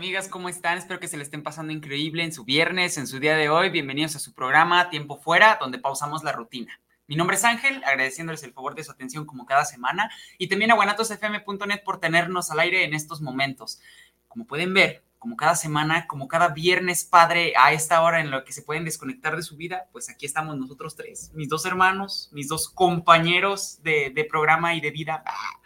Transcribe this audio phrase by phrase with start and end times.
[0.00, 0.78] amigas, ¿cómo están?
[0.78, 3.68] Espero que se le estén pasando increíble en su viernes, en su día de hoy.
[3.68, 6.80] Bienvenidos a su programa Tiempo Fuera, donde pausamos la rutina.
[7.06, 10.70] Mi nombre es Ángel, agradeciéndoles el favor de su atención como cada semana y también
[10.70, 13.82] a guanatosfm.net por tenernos al aire en estos momentos.
[14.26, 18.42] Como pueden ver, como cada semana, como cada viernes padre a esta hora en lo
[18.42, 22.30] que se pueden desconectar de su vida, pues aquí estamos nosotros tres, mis dos hermanos,
[22.32, 25.22] mis dos compañeros de, de programa y de vida.
[25.26, 25.59] ¡Ah!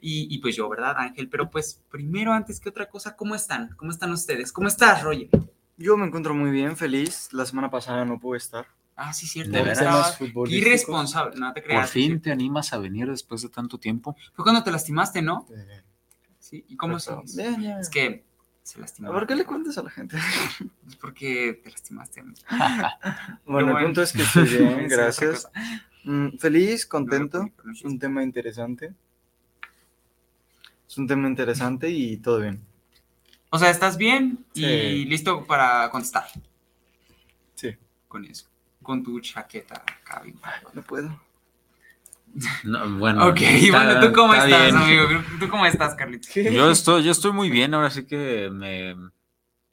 [0.00, 1.28] Y, y, pues yo, ¿verdad, Ángel?
[1.28, 3.70] Pero pues primero, antes que otra cosa, ¿cómo están?
[3.76, 4.52] ¿Cómo están ustedes?
[4.52, 5.28] ¿Cómo estás, Roger?
[5.76, 7.28] Yo me encuentro muy bien, feliz.
[7.32, 8.66] La semana pasada no pude estar.
[8.96, 9.52] Ah, sí, cierto.
[9.52, 10.52] ¿De futbolísticos.
[10.52, 11.82] irresponsable, no te creas.
[11.82, 14.16] Por fin te animas a venir después de tanto tiempo.
[14.32, 15.46] Fue cuando te lastimaste, ¿no?
[15.50, 15.82] Eh,
[16.46, 16.64] Sí.
[16.68, 17.12] ¿Y cómo se?
[17.36, 17.78] Bien, bien.
[17.78, 18.24] Es que
[18.62, 19.10] se lastimó.
[19.10, 20.16] ¿Por qué le cuentas a la gente?
[20.86, 22.22] Es porque te lastimaste.
[22.22, 22.34] Bueno,
[23.46, 23.78] bueno.
[23.78, 25.50] el punto es que estoy bien, gracias.
[26.04, 27.38] Mm, feliz, contento.
[27.38, 28.94] No, no, no, Es un tema interesante.
[30.88, 32.60] Es un tema interesante y todo bien.
[33.50, 36.26] O sea, ¿estás bien y listo para contestar
[37.54, 37.70] Sí,
[38.08, 38.46] con eso?
[38.82, 39.82] Con tu chaqueta
[40.22, 40.36] bien.
[40.74, 41.20] no puedo.
[42.64, 45.02] No, bueno, Ok, está- bueno, ¿tú cómo está estás, bien.
[45.06, 45.22] amigo?
[45.40, 46.34] ¿Tú cómo estás, Carlitos?
[46.34, 48.94] Yo estoy, yo estoy muy bien, ahora sí que me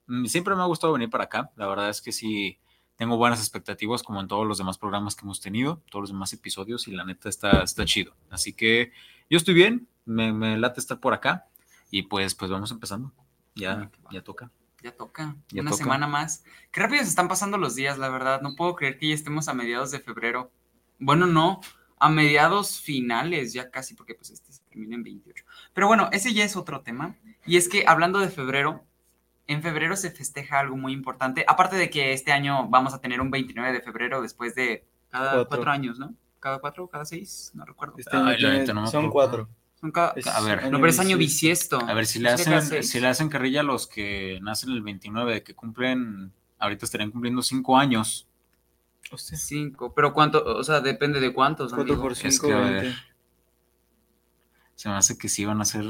[0.07, 1.51] mm, siempre me ha gustado venir para acá.
[1.57, 2.57] La verdad es que sí
[2.95, 6.31] tengo buenas expectativas, como en todos los demás programas que hemos tenido, todos los demás
[6.31, 8.15] episodios, y la neta está, está chido.
[8.29, 8.91] Así que
[9.29, 11.45] yo estoy bien, me, me late estar por acá,
[11.91, 13.11] y pues, pues vamos empezando.
[13.55, 14.49] Ya, ya toca.
[14.81, 15.83] Ya toca, Ya una toca.
[15.83, 16.43] semana más.
[16.71, 18.41] Qué rápido se están pasando los días, la verdad.
[18.41, 20.51] No puedo creer que ya estemos a mediados de febrero.
[20.99, 21.61] Bueno, no,
[21.99, 25.45] a mediados finales, ya casi, porque pues este se termina en 28.
[25.73, 27.15] Pero bueno, ese ya es otro tema.
[27.45, 28.83] Y es que hablando de febrero,
[29.47, 31.45] en febrero se festeja algo muy importante.
[31.47, 35.31] Aparte de que este año vamos a tener un 29 de febrero después de cada
[35.33, 35.47] Cuatro.
[35.47, 36.13] cuatro años, ¿no?
[36.41, 36.87] ¿Cada cuatro?
[36.89, 37.51] ¿Cada seis?
[37.53, 37.95] No recuerdo.
[37.99, 39.47] Este Ay, tiene- no son cuatro.
[39.91, 40.71] Cada- Es A ver.
[40.71, 41.79] No, pero es año bisiesto.
[41.79, 44.81] A ver, si le Es hacen, si le hacen carrilla a los que nacen el
[44.81, 48.27] 29, de que cumplen, ahorita estarían cumpliendo 5 años.
[49.11, 49.37] Hostia.
[49.37, 49.93] Cinco.
[49.93, 51.73] Pero cuánto, o sea, depende de cuántos.
[51.73, 52.01] Cuatro amigo.
[52.03, 52.95] por Es cinco, que, a ver.
[54.75, 55.85] Se me hace que sí van a ser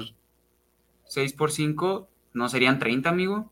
[1.05, 3.51] 6 por 5, ¿no serían 30, amigo?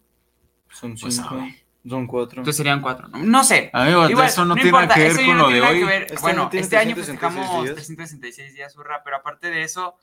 [0.69, 1.35] Son Pues, cinco.
[1.35, 1.53] a ver.
[1.87, 2.41] Son cuatro.
[2.41, 3.07] Entonces serían 4.
[3.07, 3.69] No, No sé.
[3.73, 5.81] Amigo, Igual, eso no, tiene importa, nada que ver con no lo de hoy.
[5.81, 7.75] Este bueno, año este año 366 festejamos días.
[7.75, 9.95] 366 días, hurra, pero aparte de eso,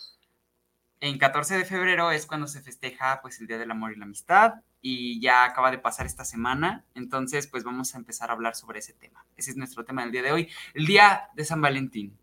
[1.00, 4.04] en 14 de febrero es cuando se festeja pues el Día del Amor y la
[4.04, 8.54] Amistad y ya acaba de pasar esta semana, entonces pues vamos a empezar a hablar
[8.54, 9.25] sobre ese tema.
[9.37, 12.16] Ese es nuestro tema del día de hoy, el Día de San Valentín.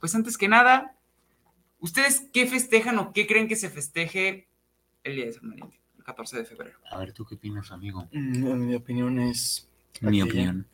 [0.00, 0.94] Pues antes que nada,
[1.80, 4.48] ¿ustedes qué festejan o qué creen que se festeje
[5.02, 6.78] el Día de San Valentín, el 14 de febrero?
[6.90, 8.08] A ver, ¿tú qué opinas, amigo?
[8.12, 9.68] Mm, Mi opinión es.
[10.00, 10.66] Mi opinión.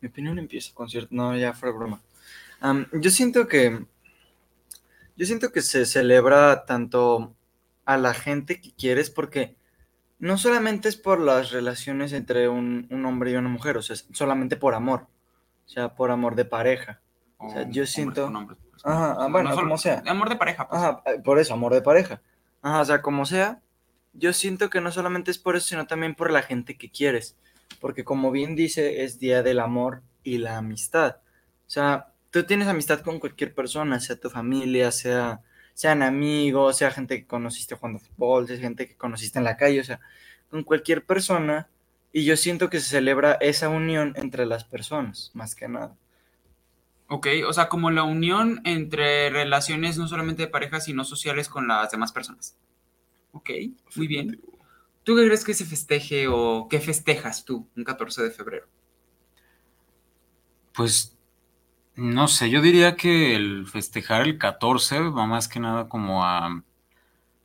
[0.00, 1.08] Mi opinión empieza con cierto.
[1.10, 2.00] No, ya fuera broma.
[2.60, 3.84] Am, yo siento que.
[5.20, 7.36] Yo siento que se celebra tanto
[7.84, 9.54] a la gente que quieres porque
[10.18, 13.92] no solamente es por las relaciones entre un, un hombre y una mujer, o sea,
[13.92, 15.08] es solamente por amor.
[15.66, 17.02] O sea, por amor de pareja.
[17.36, 20.02] O sea, yo siento- con hombres, pues, Ajá, no bueno, solo- como sea.
[20.06, 20.80] Amor de pareja, pues.
[20.80, 22.22] Ajá, eh, por eso, amor de pareja.
[22.62, 23.60] Ajá, o sea, como sea,
[24.14, 27.36] yo siento que no solamente es por eso, sino también por la gente que quieres.
[27.78, 31.16] Porque como bien dice, es día del amor y la amistad.
[31.66, 35.40] O sea, tú tienes amistad con cualquier persona, sea tu familia, sea,
[35.74, 39.80] sean amigos, sea gente que conociste jugando fútbol, sea gente que conociste en la calle,
[39.80, 40.00] o sea,
[40.50, 41.68] con cualquier persona.
[42.12, 45.96] Y yo siento que se celebra esa unión entre las personas, más que nada.
[47.08, 51.66] Ok, o sea, como la unión entre relaciones no solamente de pareja, sino sociales con
[51.68, 52.56] las demás personas.
[53.32, 53.50] Ok,
[53.96, 54.40] muy bien.
[55.02, 58.68] ¿Tú qué crees que se festeje o qué festejas tú un 14 de febrero?
[60.72, 61.16] Pues,
[62.00, 66.62] no sé, yo diría que el festejar el 14 va más que nada como a,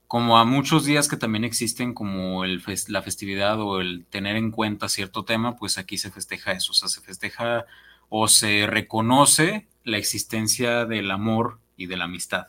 [0.08, 4.52] como a muchos días que también existen como el la festividad o el tener en
[4.52, 7.66] cuenta cierto tema, pues aquí se festeja eso, o sea, se festeja
[8.08, 12.48] o se reconoce la existencia del amor y de la amistad.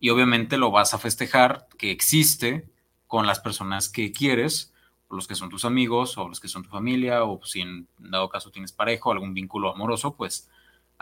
[0.00, 2.68] Y obviamente lo vas a festejar que existe
[3.06, 4.74] con las personas que quieres,
[5.08, 7.88] o los que son tus amigos, o los que son tu familia, o si en
[7.98, 10.50] dado caso tienes pareja o algún vínculo amoroso, pues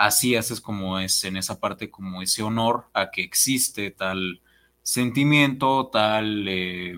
[0.03, 4.41] así haces como es en esa parte, como ese honor a que existe tal
[4.83, 6.97] sentimiento, tal, eh,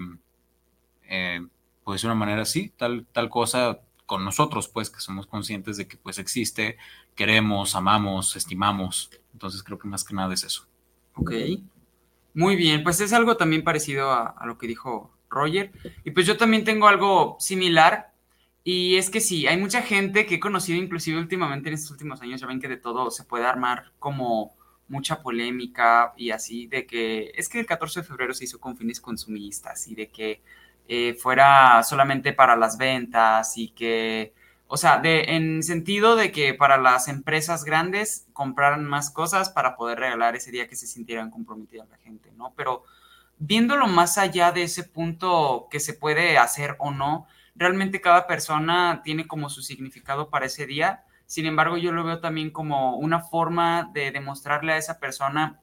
[1.11, 1.47] eh,
[1.85, 5.87] pues de una manera así, tal, tal cosa con nosotros, pues que somos conscientes de
[5.87, 6.79] que pues existe,
[7.15, 9.11] queremos, amamos, estimamos.
[9.35, 10.67] Entonces creo que más que nada es eso.
[11.15, 11.33] Ok.
[12.33, 15.73] Muy bien, pues es algo también parecido a, a lo que dijo Roger.
[16.05, 18.13] Y pues yo también tengo algo similar.
[18.64, 22.22] Y es que sí, hay mucha gente que he conocido inclusive últimamente en estos últimos
[22.22, 24.55] años, ya ven que de todo se puede armar como
[24.88, 28.76] mucha polémica y así de que es que el 14 de febrero se hizo con
[28.76, 30.43] fines consumistas y de que
[30.88, 34.32] eh, fuera solamente para las ventas y que,
[34.66, 39.76] o sea, de, en sentido de que para las empresas grandes compraran más cosas para
[39.76, 42.55] poder regalar ese día que se sintieran comprometidas la gente, ¿no?
[42.56, 42.84] Pero
[43.38, 49.03] viéndolo más allá de ese punto que se puede hacer o no, realmente cada persona
[49.05, 53.21] tiene como su significado para ese día sin embargo, yo lo veo también como una
[53.21, 55.61] forma de demostrarle a esa persona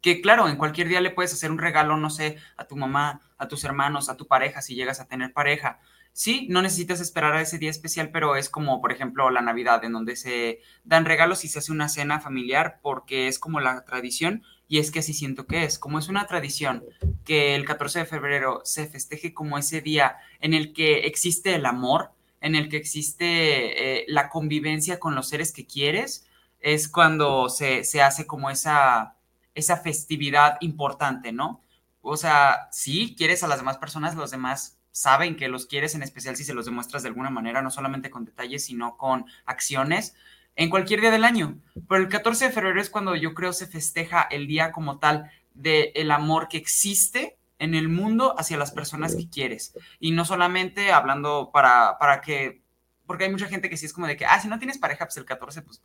[0.00, 3.20] que, claro, en cualquier día le puedes hacer un regalo, no sé, a tu mamá,
[3.38, 5.80] a tus hermanos, a tu pareja, si llegas a tener pareja.
[6.12, 9.82] Sí, no necesitas esperar a ese día especial, pero es como, por ejemplo, la Navidad,
[9.84, 13.84] en donde se dan regalos y se hace una cena familiar, porque es como la
[13.84, 16.84] tradición, y es que así siento que es, como es una tradición
[17.24, 21.66] que el 14 de febrero se festeje como ese día en el que existe el
[21.66, 26.26] amor, en el que existe eh, la convivencia con los seres que quieres,
[26.60, 29.16] es cuando se, hace como esa,
[29.54, 31.62] esa festividad importante, ¿no?
[32.00, 36.02] O sea, sí, quieres a las demás personas, los demás saben que los quieres, en
[36.02, 40.14] especial si se los demuestras de alguna manera, no solamente con detalles, sino con acciones,
[40.56, 41.58] en cualquier día del año.
[41.88, 45.30] Pero el 14 de febrero es cuando yo creo se festeja el día como tal
[45.54, 49.74] del el amor que existe en el mundo hacia las personas que quieres.
[50.00, 52.62] Y no solamente hablando para, para que,
[53.06, 55.06] porque hay mucha gente que sí es como de que, ah, si no tienes pareja,
[55.06, 55.82] pues el 14, pues,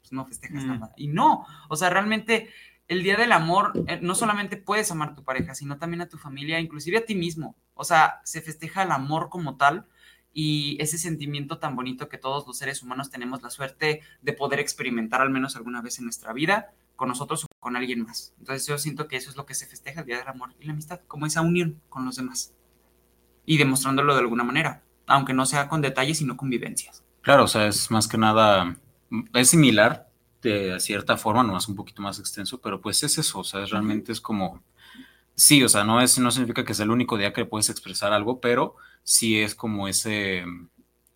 [0.00, 0.68] pues no festejas mm.
[0.68, 0.92] nada.
[0.96, 2.50] Y no, o sea, realmente
[2.88, 6.08] el Día del Amor, eh, no solamente puedes amar a tu pareja, sino también a
[6.08, 7.54] tu familia, inclusive a ti mismo.
[7.74, 9.86] O sea, se festeja el amor como tal
[10.32, 14.60] y ese sentimiento tan bonito que todos los seres humanos tenemos la suerte de poder
[14.60, 18.34] experimentar al menos alguna vez en nuestra vida, con nosotros o con alguien más.
[18.38, 20.66] Entonces yo siento que eso es lo que se festeja el Día del Amor y
[20.66, 22.54] la Amistad, como esa unión con los demás.
[23.46, 27.02] Y demostrándolo de alguna manera, aunque no sea con detalles, sino con vivencias.
[27.22, 28.76] Claro, o sea, es más que nada,
[29.34, 30.08] es similar
[30.42, 33.64] de cierta forma, no es un poquito más extenso, pero pues es eso, o sea,
[33.64, 34.62] realmente es como,
[35.34, 38.12] sí, o sea, no, es, no significa que sea el único día que puedes expresar
[38.12, 38.76] algo, pero
[39.08, 40.44] sí es como ese,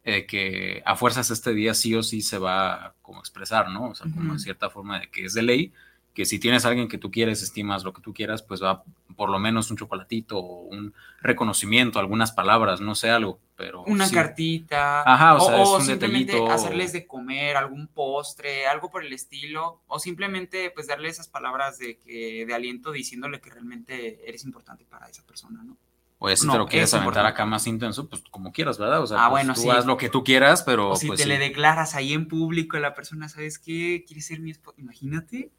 [0.03, 3.91] eh, que a fuerzas este día sí o sí se va a como expresar, ¿no?
[3.91, 5.73] O sea, como en cierta forma de que es de ley,
[6.15, 8.83] que si tienes a alguien que tú quieres, estimas lo que tú quieras, pues va
[9.15, 13.85] por lo menos un chocolatito o un reconocimiento, algunas palabras, no sé, algo, pero...
[13.85, 15.03] Una cartita.
[15.03, 19.83] Ajá, o, sea, es un simplemente hacerles de comer, algún postre, algo por el estilo,
[19.87, 24.87] o simplemente pues darle esas palabras de, que, de aliento diciéndole que realmente eres importante
[24.87, 25.77] para esa persona, ¿no?
[26.25, 29.03] O si te lo quieres aventar acá más intenso, pues como quieras, ¿verdad?
[29.03, 30.91] O sea, ah, pues, bueno, tú haz lo que tú quieras, pero.
[30.91, 34.05] O si pues te le declaras ahí en público a la persona, ¿sabes qué?
[34.07, 34.81] ¿Quieres ser mi esposa?
[34.81, 35.51] Imagínate.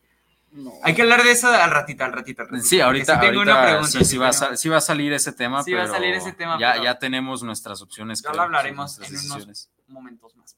[0.51, 0.71] No.
[0.81, 2.65] Hay que hablar de eso al ratito, al ratito, al ratito.
[2.65, 4.03] Sí, ahorita, tengo una pregunta.
[4.05, 7.43] Sí, va a, salir ese tema, sí va a salir ese tema, ya, ya tenemos
[7.43, 8.21] nuestras opciones.
[8.21, 10.55] Ya lo hablaremos en unos momentos más.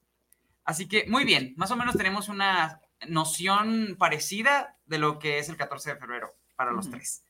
[0.64, 5.48] Así que, muy bien, más o menos tenemos una noción parecida de lo que es
[5.48, 7.24] el 14 de febrero para los tres.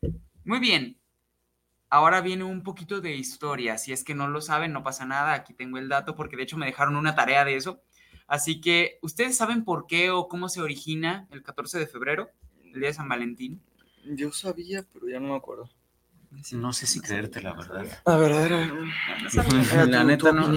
[0.45, 0.99] Muy bien,
[1.89, 3.79] Ahora viene un poquito de historia.
[3.79, 5.35] Si es que no lo saben, no pasa nada.
[5.35, 7.83] Aquí tengo el dato porque de hecho me dejaron una tarea de eso.
[8.27, 12.31] Así que, ¿ustedes saben por qué o cómo se origina el 14 de febrero,
[12.65, 13.63] el día de San Valentín?
[14.05, 15.71] Yo sabía, pero ya no me acuerdo.
[16.53, 17.87] No sé si creerte, la verdad.
[18.05, 18.73] A ver, a ver.
[19.89, 20.49] La neta, no.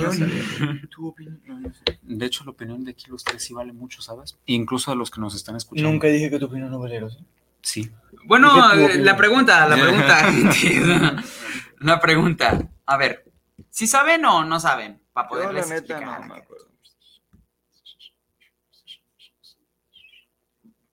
[0.89, 1.74] Tu opinión.
[2.01, 4.38] De hecho, la opinión de aquí los tres sí vale mucho, ¿sabes?
[4.45, 5.91] Incluso a los que nos están escuchando.
[5.91, 7.19] Nunca dije que tu opinión no valiera, ¿sí?
[7.61, 7.91] Sí.
[8.25, 10.31] Bueno, la pregunta, la pregunta.
[11.79, 12.59] la pregunta.
[12.85, 13.25] A ver,
[13.69, 15.01] ¿si saben o no saben?
[15.13, 16.35] Para poder la neta, no,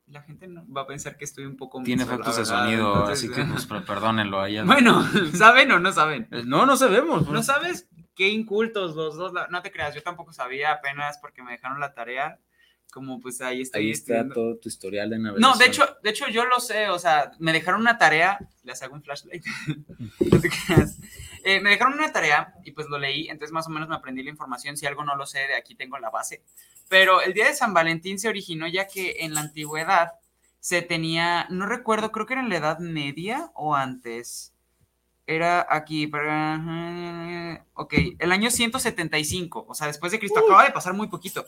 [0.06, 1.82] La gente va a pensar que estoy un poco...
[1.82, 4.40] Tiene efectos de sonido, así que pues, perdónenlo.
[4.40, 4.64] Allá.
[4.64, 6.26] Bueno, ¿saben o no saben?
[6.30, 7.26] Eh, no, no sabemos.
[7.26, 7.46] ¿No pues.
[7.46, 7.88] sabes?
[8.14, 9.32] Qué incultos los dos.
[9.50, 12.38] No te creas, yo tampoco sabía apenas porque me dejaron la tarea
[12.96, 15.52] como pues ahí está todo tu historial de navegación.
[15.52, 18.82] No, de hecho, de hecho yo lo sé, o sea, me dejaron una tarea, les
[18.82, 19.44] hago un flashlight,
[20.32, 20.96] no te creas.
[21.44, 24.22] Eh, me dejaron una tarea y pues lo leí, entonces más o menos me aprendí
[24.22, 26.42] la información, si algo no lo sé, de aquí tengo la base.
[26.88, 30.12] Pero el día de San Valentín se originó ya que en la antigüedad
[30.58, 34.54] se tenía, no recuerdo, creo que era en la Edad Media o antes.
[35.26, 37.62] Era aquí, para...
[37.74, 41.44] ok, el año 175, o sea, después de Cristo, acaba de pasar muy poquito.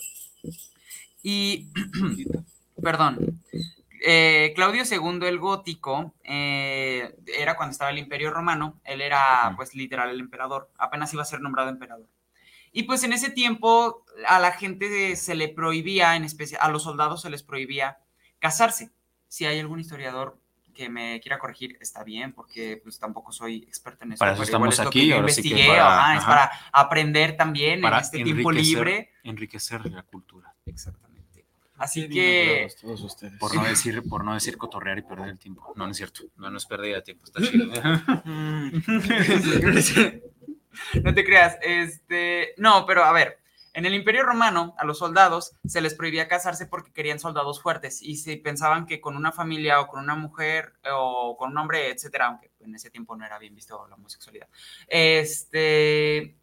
[1.23, 1.69] Y,
[2.83, 3.41] perdón,
[4.05, 9.75] eh, Claudio II el Gótico eh, era cuando estaba el Imperio Romano, él era pues
[9.75, 12.07] literal el emperador, apenas iba a ser nombrado emperador.
[12.71, 16.83] Y pues en ese tiempo a la gente se le prohibía, en especial a los
[16.85, 17.99] soldados se les prohibía
[18.39, 18.91] casarse.
[19.27, 20.39] Si hay algún historiador
[20.75, 24.21] que me quiera corregir, está bien, porque pues tampoco soy experto en eso.
[24.21, 28.03] Para eso estamos es aquí, ahora sí que para- es para aprender también Para en
[28.05, 29.11] este tiempo libre.
[29.25, 30.55] Enriquecer la cultura.
[30.67, 31.08] Exactamente.
[31.79, 33.39] Así que todos ustedes.
[33.39, 35.73] Por no decir, por no decir cotorrear y perder el tiempo.
[35.77, 36.23] No, no es cierto.
[36.37, 37.25] No, no es pérdida de tiempo.
[37.25, 37.67] Está chido.
[38.25, 38.83] Mm,
[41.05, 43.39] no te creas, este, no, pero a ver,
[43.73, 48.03] en el Imperio Romano a los soldados se les prohibía casarse porque querían soldados fuertes
[48.03, 51.91] y si pensaban que con una familia o con una mujer o con un hombre,
[51.91, 54.49] etcétera, aunque en ese tiempo no era bien visto la homosexualidad,
[54.89, 56.37] este,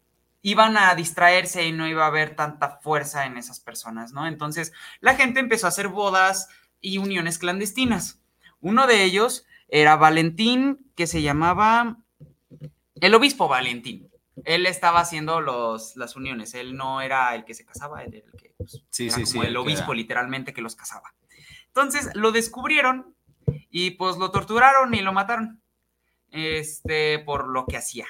[0.46, 4.28] iban a distraerse y no iba a haber tanta fuerza en esas personas, ¿no?
[4.28, 6.48] Entonces la gente empezó a hacer bodas
[6.80, 8.20] y uniones clandestinas.
[8.60, 11.96] Uno de ellos era Valentín, que se llamaba
[13.00, 14.08] el obispo Valentín.
[14.44, 18.26] Él estaba haciendo los, las uniones, él no era el que se casaba, él era
[18.32, 19.48] el que pues, Sí, era sí, como sí.
[19.48, 19.96] el obispo era.
[19.96, 21.12] literalmente que los casaba.
[21.66, 23.16] Entonces lo descubrieron
[23.68, 25.60] y pues lo torturaron y lo mataron
[26.30, 28.06] este, por lo que hacía.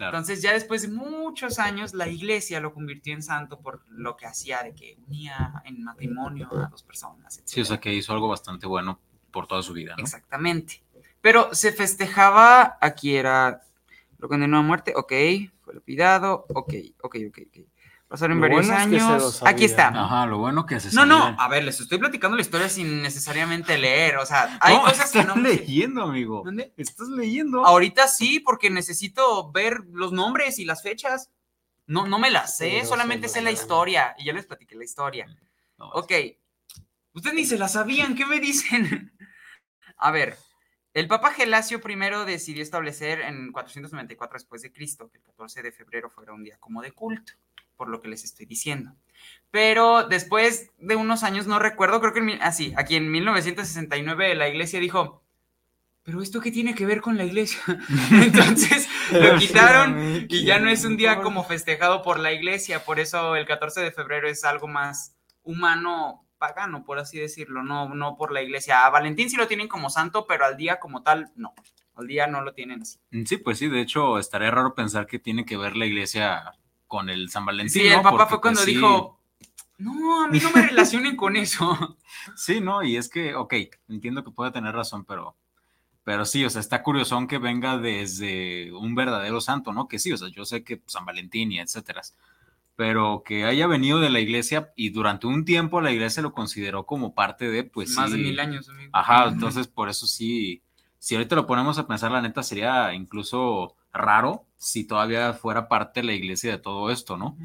[0.00, 0.16] Claro.
[0.16, 4.24] Entonces ya después de muchos años la iglesia lo convirtió en santo por lo que
[4.24, 7.42] hacía de que unía en matrimonio a dos personas.
[7.44, 8.98] Sí, o sea que hizo algo bastante bueno
[9.30, 10.02] por toda su vida, ¿no?
[10.02, 10.82] Exactamente.
[11.20, 13.60] Pero se festejaba, aquí era
[14.16, 15.12] lo condenó a muerte, ok,
[15.60, 17.66] fue lapidado, ok, ok, ok, ok.
[18.10, 19.42] Pasaron Lo varios bueno es que se lo años.
[19.46, 19.86] Aquí está.
[19.86, 23.02] Ajá, lo bueno que se No, no, a ver, les estoy platicando la historia sin
[23.02, 25.40] necesariamente leer, o sea, hay No, cosas que estás no...
[25.40, 26.42] leyendo, amigo.
[26.44, 26.74] ¿Dónde?
[26.76, 27.64] Estás leyendo.
[27.64, 31.30] Ahorita sí, porque necesito ver los nombres y las fechas.
[31.86, 34.84] No, no me las sé, Pero solamente sé la historia y ya les platiqué la
[34.84, 35.26] historia.
[35.78, 36.12] No, Ok.
[37.12, 39.12] Ustedes ni se la sabían, ¿qué me dicen?
[39.98, 40.36] A ver,
[40.94, 45.70] el Papa Gelasio I decidió establecer en 494 después de Cristo que el 14 de
[45.70, 47.34] febrero fuera un día como de culto,
[47.80, 48.92] por lo que les estoy diciendo.
[49.50, 54.80] Pero después de unos años, no recuerdo, creo que así, aquí en 1969 la iglesia
[54.80, 55.24] dijo,
[56.02, 57.58] pero esto qué tiene que ver con la iglesia?
[58.10, 63.00] Entonces lo quitaron y ya no es un día como festejado por la iglesia, por
[63.00, 68.18] eso el 14 de febrero es algo más humano, pagano, por así decirlo, no, no
[68.18, 68.84] por la iglesia.
[68.84, 71.54] A Valentín sí lo tienen como santo, pero al día como tal, no.
[71.94, 72.98] Al día no lo tienen así.
[73.24, 76.59] Sí, pues sí, de hecho, estaría raro pensar que tiene que ver la iglesia
[76.90, 77.82] con el San Valentín.
[77.82, 79.20] Sí, el papá fue cuando pues, dijo,
[79.78, 81.96] no, a mí no me relacionen con eso.
[82.34, 83.54] Sí, no, y es que, ok,
[83.88, 85.36] entiendo que puede tener razón, pero,
[86.02, 89.86] pero sí, o sea, está curiosón que venga desde un verdadero santo, ¿no?
[89.86, 92.02] Que sí, o sea, yo sé que San Valentín y etcétera,
[92.74, 96.86] pero que haya venido de la iglesia y durante un tiempo la iglesia lo consideró
[96.86, 98.16] como parte de, pues Más sí.
[98.16, 98.90] de mil años, amigo.
[98.92, 100.64] Ajá, entonces por eso sí,
[100.98, 106.00] si ahorita lo ponemos a pensar, la neta sería incluso raro si todavía fuera parte
[106.00, 107.38] de la iglesia de todo esto, ¿no?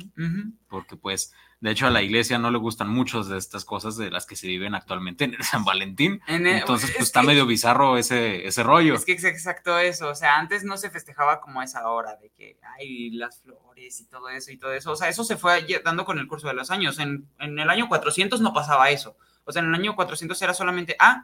[0.68, 4.12] Porque pues, de hecho a la iglesia no le gustan muchas de estas cosas de
[4.12, 6.22] las que se viven actualmente en el San Valentín.
[6.28, 8.96] En el- Entonces, es pues está que- medio bizarro ese, ese rollo.
[8.96, 12.18] Es que es exacto eso, o sea, antes no se festejaba como a esa hora
[12.18, 15.38] de que hay las flores y todo eso y todo eso, o sea, eso se
[15.38, 18.90] fue dando con el curso de los años, en, en el año 400 no pasaba
[18.90, 21.24] eso, o sea, en el año 400 era solamente, ah,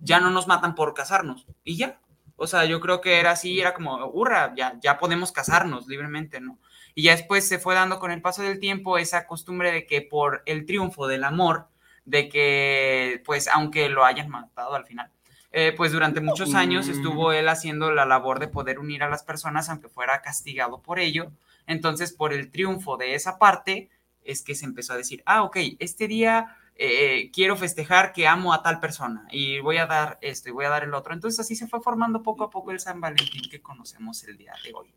[0.00, 1.98] ya no nos matan por casarnos y ya,
[2.42, 6.40] o sea, yo creo que era así, era como, hurra, ya, ya podemos casarnos libremente,
[6.40, 6.58] ¿no?
[6.94, 10.00] Y ya después se fue dando con el paso del tiempo esa costumbre de que
[10.00, 11.68] por el triunfo del amor,
[12.06, 15.10] de que, pues, aunque lo hayan matado al final,
[15.52, 16.90] eh, pues durante muchos años Mm.
[16.92, 20.98] estuvo él haciendo la labor de poder unir a las personas, aunque fuera castigado por
[20.98, 21.32] ello.
[21.66, 23.90] Entonces, por el triunfo de esa parte,
[24.24, 28.54] es que se empezó a decir, ah, ok, este día eh, quiero festejar que amo
[28.54, 31.12] a tal persona y voy a dar esto y voy a dar el otro.
[31.12, 34.54] Entonces, así se fue formando poco a poco el San Valentín que conocemos el día
[34.64, 34.94] de hoy.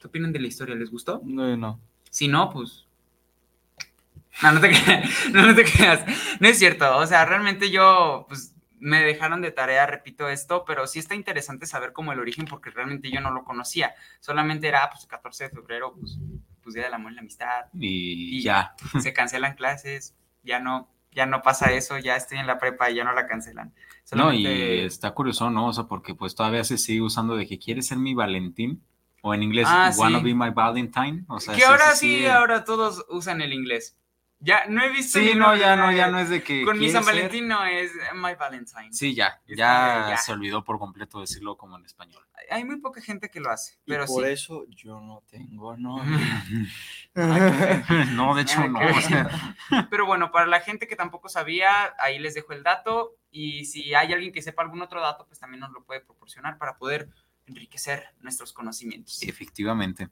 [0.00, 0.74] ¿Qué opinan de la historia?
[0.74, 1.20] ¿Les gustó?
[1.24, 1.78] No, no.
[2.10, 2.86] Si no, pues.
[4.42, 5.10] No, no te creas.
[5.32, 6.00] No, no te creas.
[6.40, 6.96] No es cierto.
[6.96, 11.66] O sea, realmente yo, pues, me dejaron de tarea, repito esto, pero sí está interesante
[11.66, 13.94] saber cómo el origen, porque realmente yo no lo conocía.
[14.20, 16.18] Solamente era, pues, el 14 de febrero, pues,
[16.62, 17.66] pues Día del Amor y la Amistad.
[17.74, 18.74] Y Y- ya.
[19.00, 20.90] Se cancelan clases, ya no.
[21.14, 23.72] Ya no pasa eso, ya estoy en la prepa y ya no la cancelan.
[24.12, 24.46] No, y
[24.80, 25.68] está curioso, ¿no?
[25.68, 28.82] O sea, porque pues todavía se sigue usando de que quieres ser mi Valentín,
[29.22, 30.24] o en inglés, Ah, wanna sí.
[30.24, 31.24] be my Valentine.
[31.28, 32.26] O sea, que ahora sí.
[32.26, 33.96] ahora todos usan el inglés.
[34.44, 36.64] Ya, no he visto Sí, no, ya no, ya no es de que.
[36.64, 38.92] Con mi San Valentín no es My Valentine.
[38.92, 42.22] Sí, ya, ya, se olvidó por completo decirlo como en español.
[42.50, 44.30] Hay muy poca gente que lo hace, Y pero por sí.
[44.30, 46.44] eso yo no tengo novia.
[48.12, 48.80] no, de hecho no.
[49.88, 53.16] Pero bueno, para la gente que tampoco sabía, ahí les dejo el dato.
[53.30, 56.58] Y si hay alguien que sepa algún otro dato, pues también nos lo puede proporcionar
[56.58, 57.08] para poder
[57.46, 59.22] enriquecer nuestros conocimientos.
[59.22, 60.10] efectivamente.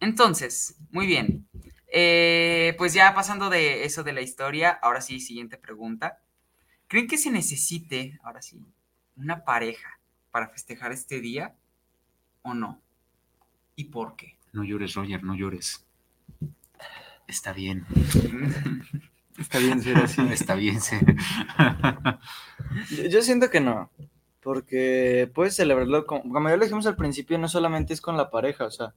[0.00, 1.46] Entonces, muy bien.
[1.94, 6.20] Eh, pues ya pasando de eso de la historia, ahora sí, siguiente pregunta.
[6.88, 8.64] ¿Creen que se necesite, ahora sí,
[9.16, 9.98] una pareja
[10.30, 11.54] para festejar este día
[12.42, 12.80] o no?
[13.76, 14.36] ¿Y por qué?
[14.52, 15.84] No llores, Roger, no llores.
[17.26, 17.86] Está bien,
[19.38, 20.20] Está bien ser así.
[20.30, 20.96] está bien, sí.
[22.90, 23.90] Yo, yo siento que no,
[24.42, 28.30] porque puedes celebrarlo, con- como ya lo dijimos al principio, no solamente es con la
[28.30, 28.94] pareja, o sea,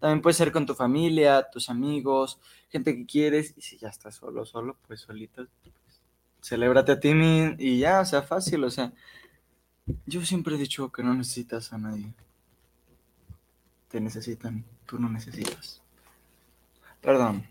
[0.00, 2.38] también puede ser con tu familia, tus amigos,
[2.70, 6.00] gente que quieres, y si ya estás solo, solo, pues solito, pues,
[6.42, 8.92] celébrate a ti mismo y ya, o sea, fácil, o sea,
[10.06, 12.12] yo siempre he dicho que no necesitas a nadie.
[13.88, 15.80] Te necesitan, tú no necesitas.
[17.00, 17.46] Perdón.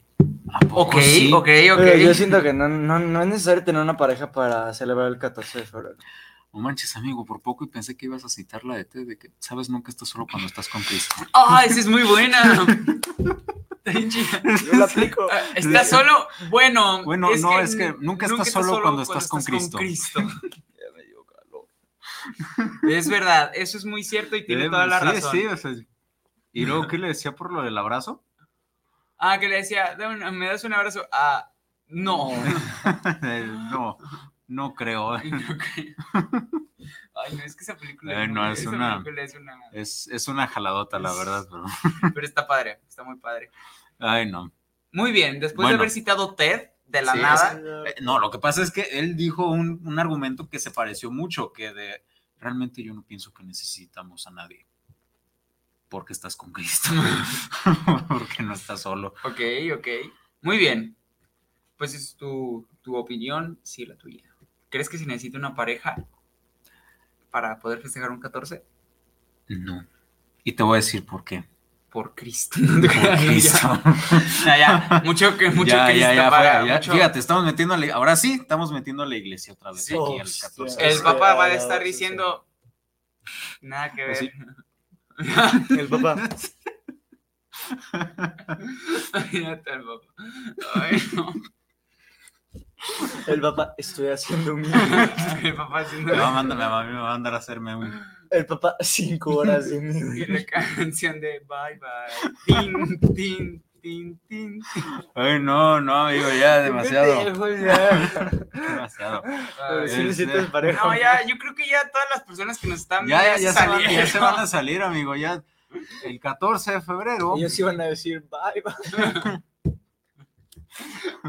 [0.53, 1.31] ¿A poco Ok, sí?
[1.33, 1.77] ok, ok.
[1.77, 5.17] Pero yo siento que no, no, no es necesario tener una pareja para celebrar el
[5.17, 5.95] 14 de febrero.
[6.57, 9.15] No manches, amigo, por poco y pensé que ibas a citar la de T, de
[9.19, 11.13] que sabes nunca estás solo cuando estás con Cristo.
[11.31, 12.65] ¡Ah, esa es muy buena!
[13.85, 15.27] Yo la aplico.
[15.31, 16.27] Ah, ¿Estás solo?
[16.49, 19.77] Bueno, Bueno, no, es que nunca estás solo cuando estás con Cristo.
[20.17, 21.67] Ya me dio calor.
[22.89, 25.31] Es verdad, eso es muy cierto y tiene Eh, toda la sí, razón.
[25.31, 25.71] sí, o sea,
[26.53, 28.23] ¿Y luego qué le decía por lo del abrazo?
[29.19, 31.05] Ah, que le decía, "Dame un- ¿me das un abrazo?
[31.11, 31.51] Ah,
[31.87, 32.29] no.
[33.23, 33.47] Eh,
[34.47, 35.13] no, no creo.
[35.13, 35.31] Ay,
[37.35, 39.59] no, es que esa película, es, no, es esa una- película es una...
[39.71, 41.45] Es, es una jaladota, la verdad.
[41.49, 41.65] Pero...
[42.13, 43.51] Pero está padre, está muy padre.
[43.99, 44.51] Ay, no.
[44.91, 45.69] Muy bien, después Bueno.
[45.69, 48.81] de haber citado Ted, de la Sí, nada, Eh, No, lo que pasa es que
[48.83, 52.03] él dijo un, un argumento que se pareció mucho, que de
[52.39, 54.65] realmente yo no pienso que necesitamos a nadie.
[55.89, 56.89] Porque estás con Cristo.
[58.07, 59.13] porque no estás solo.
[59.23, 59.39] ok,
[59.77, 59.87] ok.
[60.41, 60.95] Muy bien.
[61.77, 64.26] Pues es tu, tu opinión, sí, la tuya.
[64.69, 65.95] ¿Crees que se necesita una pareja
[67.31, 68.63] para poder festejar un 14?
[69.49, 69.85] No.
[70.43, 71.45] Y te voy a decir por qué.
[71.89, 72.59] Por Cristo.
[72.81, 73.81] Por Cristo.
[74.45, 76.73] Ya, ya, mucho que mucho ya, Cristo ya, ya, para- fue, ya.
[76.75, 79.85] mucho- Fíjate, estamos metiendo a la, ahora sí, estamos metiendo a la iglesia otra vez
[79.85, 79.93] Sí.
[79.95, 80.49] aquí al Hostia.
[80.49, 80.87] 14.
[80.89, 82.45] El papá va a estar diciendo
[83.61, 84.15] nada que ver.
[84.17, 84.31] Sí.
[85.69, 86.17] El papá.
[89.13, 90.13] Imagínate al papá.
[90.75, 91.33] Ay, no.
[93.27, 94.63] El papá, estoy haciendo un
[95.43, 98.01] El papá haciendo Me va a mandar, me va, a mandar a hacerme un.
[98.29, 102.31] El papá, cinco horas de y mi la canción de bye bye.
[102.45, 104.61] Tin, tin, tin, tin.
[105.15, 107.23] Ay, no, no, amigo, ya, demasiado.
[108.51, 109.23] Demasiado.
[109.25, 110.83] Ay, Sí Este- necesitas pareja.
[110.85, 113.53] No, ya, yo creo que ya todas las personas que nos están Ya, ya, ya,
[113.53, 115.15] se van, ya se van a salir, amigo.
[115.15, 115.43] Ya
[116.03, 117.35] el 14 de febrero.
[117.37, 118.73] Ellos iban a decir bye, bye.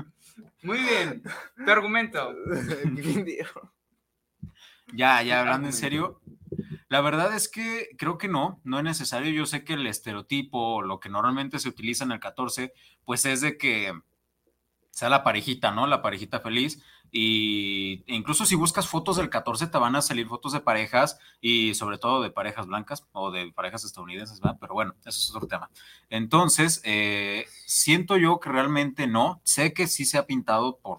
[0.62, 1.22] Muy bien.
[1.64, 2.34] Tu argumento.
[4.94, 6.22] Ya, ya, hablando en serio.
[6.88, 9.30] La verdad es que creo que no, no es necesario.
[9.30, 12.72] Yo sé que el estereotipo, o lo que normalmente se utiliza en el 14,
[13.04, 13.92] pues es de que
[14.98, 15.86] sea la parejita, ¿no?
[15.86, 16.82] La parejita feliz.
[17.12, 21.18] Y e incluso si buscas fotos del 14, te van a salir fotos de parejas
[21.40, 24.58] y sobre todo de parejas blancas o de parejas estadounidenses, ¿verdad?
[24.60, 25.70] Pero bueno, eso es otro tema.
[26.10, 29.40] Entonces, eh, siento yo que realmente no.
[29.44, 30.98] Sé que sí se ha pintado por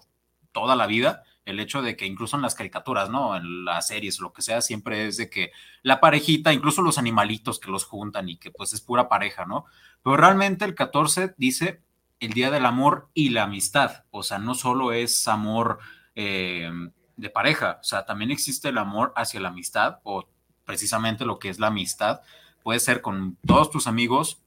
[0.50, 3.36] toda la vida el hecho de que incluso en las caricaturas, ¿no?
[3.36, 7.58] En las series, lo que sea, siempre es de que la parejita, incluso los animalitos
[7.58, 9.66] que los juntan y que pues es pura pareja, ¿no?
[10.02, 11.82] Pero realmente el 14 dice
[12.20, 15.78] el Día del Amor y la Amistad, o sea, no solo es amor
[16.14, 16.70] eh,
[17.16, 20.28] de pareja, o sea, también existe el amor hacia la amistad o
[20.64, 22.20] precisamente lo que es la amistad,
[22.62, 24.42] puede ser con todos tus amigos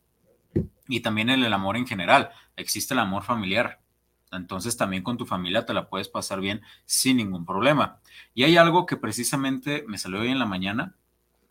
[0.87, 3.79] y también el, el amor en general, existe el amor familiar,
[4.31, 7.99] entonces también con tu familia te la puedes pasar bien sin ningún problema.
[8.33, 10.95] Y hay algo que precisamente me salió hoy en la mañana.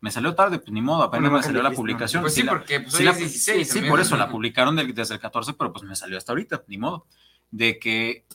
[0.03, 2.21] Me salió tarde, pues ni modo, apenas me salió la publicación.
[2.23, 3.69] Pues sí, la- porque pues, sí, hoy la- es 16.
[3.71, 6.61] sí, por eso la publicaron del- desde el 14, pero pues me salió hasta ahorita,
[6.67, 7.05] ni modo.
[7.51, 8.25] De que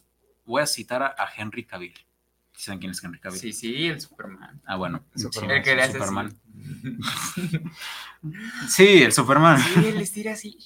[0.46, 1.92] voy a citar a, a Henry Cavill.
[2.57, 3.38] ¿Saben quién es Henry Cavill?
[3.38, 4.62] Sí, sí, el Superman.
[4.64, 5.04] Ah, bueno.
[5.14, 5.62] Superman.
[5.62, 6.38] sí, El el Superman.
[8.68, 9.61] Sí, el Superman.
[9.61, 10.57] Sí, les tira así.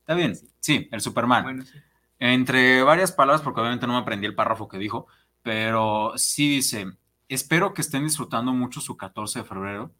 [0.00, 0.38] Está bien.
[0.60, 1.42] Sí, el Superman.
[1.42, 1.72] Bueno, sí.
[2.20, 5.08] Entre varias palabras, porque obviamente no me aprendí el párrafo que dijo,
[5.42, 6.86] pero sí dice,
[7.28, 9.90] espero que estén disfrutando mucho su 14 de febrero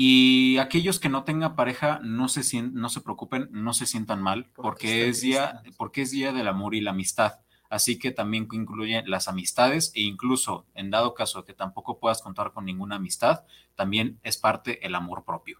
[0.00, 4.22] y aquellos que no tengan pareja no se, sien- no se preocupen, no se sientan
[4.22, 7.40] mal, Porque es, día, porque es día del amor y la amistad.
[7.68, 12.52] Así que también incluye las amistades e incluso en dado caso que tampoco puedas contar
[12.52, 13.42] con ninguna amistad,
[13.74, 15.58] también es parte el amor propio.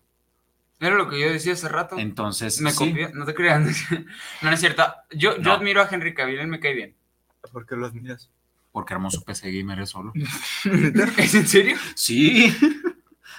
[0.78, 1.98] Era lo que yo decía hace rato.
[1.98, 3.60] Entonces, me sí, no te creas.
[4.40, 4.84] No, no es cierto.
[5.10, 5.52] Yo, yo No.
[5.54, 6.94] admiro a Henry Cavill, él me cae bien.
[7.52, 8.30] ¿Por qué lo admiras?
[8.70, 10.12] porque hermoso PC Gamer es solo.
[11.16, 11.76] ¿Es en serio?
[11.96, 12.54] Sí.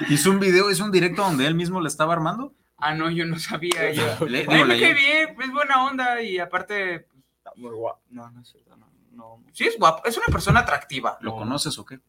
[0.07, 2.53] Hizo un video, hizo un directo donde él mismo le estaba armando.
[2.77, 3.91] Ah, no, yo no sabía.
[3.91, 4.03] Yo.
[4.27, 7.07] Le- digo, cae bien, es buena onda y aparte,
[7.37, 8.01] Está muy guapo.
[8.09, 8.89] No, no es cierto, no.
[9.11, 9.43] no.
[9.51, 11.17] sí es guapo, es una persona atractiva.
[11.21, 11.99] ¿Lo conoces o qué?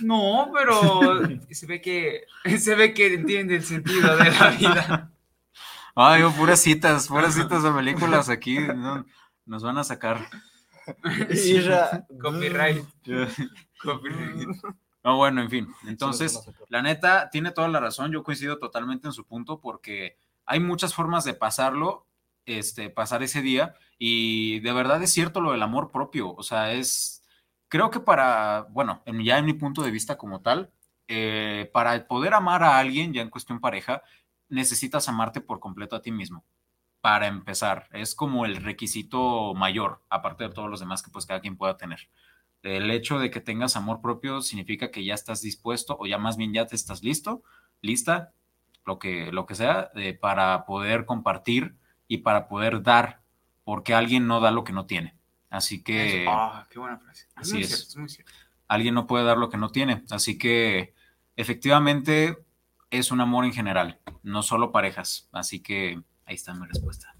[0.00, 2.24] No, pero se ve que
[2.58, 5.10] se ve que entiende el sentido de la vida.
[5.94, 8.58] Ay, yo, puras citas, puras citas de películas aquí.
[8.58, 9.06] no,
[9.46, 10.26] nos van a sacar.
[11.30, 12.06] Isra.
[12.20, 12.84] Copyright.
[13.82, 14.48] Copyright.
[15.06, 15.68] No, bueno, en fin.
[15.86, 18.10] Entonces, la neta, tiene toda la razón.
[18.12, 22.06] Yo coincido totalmente en su punto porque hay muchas formas de pasarlo,
[22.44, 23.74] este, pasar ese día.
[23.98, 26.34] Y de verdad es cierto lo del amor propio.
[26.34, 27.24] O sea, es,
[27.68, 30.72] creo que para, bueno, en- ya en mi punto de vista como tal,
[31.08, 34.02] eh, para poder amar a alguien, ya en cuestión pareja,
[34.48, 36.44] necesitas amarte por completo a ti mismo.
[37.00, 41.40] Para empezar, es como el requisito mayor, aparte de todos los demás que pues cada
[41.40, 42.08] quien pueda tener.
[42.62, 46.36] El hecho de que tengas amor propio significa que ya estás dispuesto o ya más
[46.36, 47.42] bien ya te estás listo,
[47.80, 48.32] lista,
[48.84, 51.76] lo que, lo que sea, eh, para poder compartir
[52.08, 53.20] y para poder dar,
[53.64, 55.16] porque alguien no da lo que no tiene.
[55.50, 56.26] Así que.
[56.28, 57.26] Ah, qué buena frase.
[57.28, 57.68] Es así es.
[57.68, 58.32] cierto, es muy cierto.
[58.68, 60.04] alguien no puede dar lo que no tiene.
[60.10, 60.94] Así que
[61.36, 62.38] efectivamente
[62.90, 65.28] es un amor en general, no solo parejas.
[65.32, 67.14] Así que ahí está mi respuesta.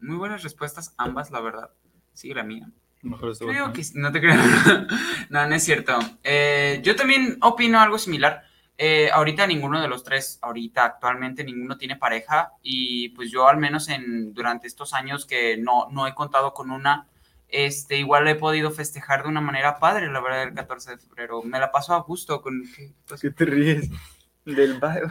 [0.00, 1.70] Muy buenas respuestas, ambas, la verdad.
[2.12, 2.70] Sí, la mía.
[3.02, 4.36] Mejor este Creo que no te creo.
[5.30, 5.98] no, no es cierto.
[6.22, 8.44] Eh, yo también opino algo similar.
[8.78, 13.58] Eh, ahorita ninguno de los tres, ahorita actualmente ninguno tiene pareja y pues yo al
[13.58, 17.06] menos en durante estos años que no, no he contado con una,
[17.48, 21.42] este igual he podido festejar de una manera padre, la verdad, el 14 de febrero.
[21.42, 22.62] Me la paso a gusto con...
[22.74, 22.92] ¿qué?
[23.20, 23.90] ¿Qué te ríes?
[24.44, 25.02] Del bye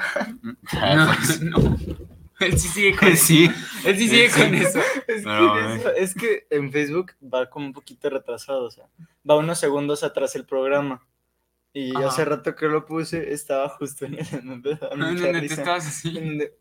[0.95, 1.77] No, Pues, no.
[2.41, 3.25] Él sí sigue con eso.
[3.25, 3.49] sí,
[3.86, 4.41] Él sí sigue Sí.
[4.41, 4.80] con eso.
[5.08, 8.86] Es, No, que eso- es que en Facebook va como un poquito retrasado, o sea,
[9.30, 11.06] va unos segundos atrás el programa.
[11.73, 12.08] Y Ajá.
[12.10, 16.12] hace rato que lo puse, estaba justo en el No, no, no, te estabas así.
[16.12, 16.54] De-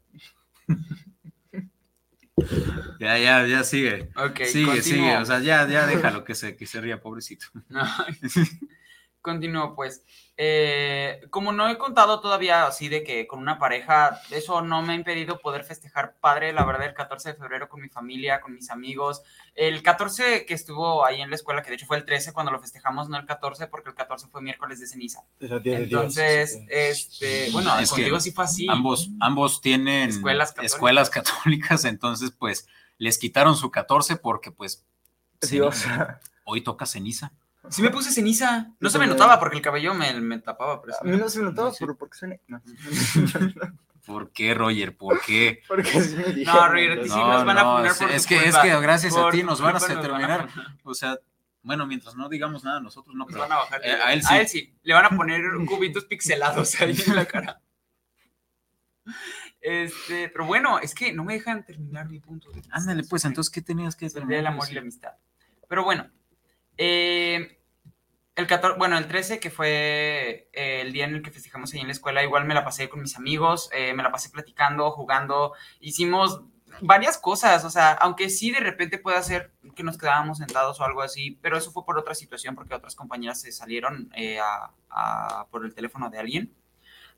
[2.98, 4.08] ya, ya, ya sigue.
[4.16, 4.82] Ok, sigue, continúo.
[4.82, 5.16] sigue.
[5.18, 7.46] O sea, ya, ya déjalo que se, que se ría, pobrecito.
[7.74, 8.16] Ay.
[9.22, 10.02] Continúo, pues.
[10.42, 14.94] Eh, como no he contado todavía así de que con una pareja, eso no me
[14.94, 18.54] ha impedido poder festejar padre, la verdad, el 14 de febrero con mi familia, con
[18.54, 19.22] mis amigos.
[19.54, 22.52] El 14 que estuvo ahí en la escuela, que de hecho fue el 13 cuando
[22.52, 25.24] lo festejamos, no el 14, porque el 14 fue miércoles de ceniza.
[25.38, 28.66] Dios, Entonces, este, bueno, Es contigo sí fue así.
[28.70, 30.72] Ambos, ambos tienen Escuelas católicas.
[30.74, 34.87] escuelas católicas, entonces pues les quitaron su 14 porque pues
[35.50, 35.85] Dios.
[36.44, 37.33] hoy toca ceniza.
[37.70, 38.72] Sí me puse ceniza.
[38.80, 40.80] No se me notaba porque el cabello me, me tapaba.
[40.83, 41.78] Pero A sí mí no se me notaba, Sí.
[41.80, 42.37] pero porque suena.
[42.48, 42.61] No.
[44.06, 44.96] ¿Por qué, Roger?
[44.96, 45.62] ¿Por qué?
[45.68, 46.54] porque así me dijeron.
[46.54, 48.48] No, Roger, a ti sí nos van a no, poner es, por es tu que,
[48.48, 50.48] es que gracias a ti nos van a van terminar.
[50.83, 51.18] O sea,
[51.62, 53.80] bueno, mientras no digamos nada, nosotros no, Nos pero van a bajar.
[53.85, 54.74] eh, a él sí.
[54.83, 57.61] Le van a poner cubitos pixelados ahí en la cara.
[59.61, 62.48] Este, pero bueno, es que no me dejan terminar mi punto.
[62.50, 62.74] de vista.
[62.74, 65.12] Ándale, pues, entonces, ¿qué tenías que Es el amor y la amistad.
[65.68, 66.11] Pero bueno,
[66.78, 67.59] eh,
[68.36, 71.80] el 14, bueno, el 13, que fue eh, el día en el que festejamos ahí
[71.80, 74.90] en la escuela, igual me la pasé con mis amigos, eh, me la pasé platicando,
[74.92, 76.42] jugando, hicimos
[76.80, 80.84] varias cosas, o sea, aunque sí de repente puede ser que nos quedábamos sentados o
[80.84, 85.46] algo así, pero eso fue por otra situación, porque otras compañeras se salieron eh, a-
[85.50, 86.54] por el teléfono de alguien.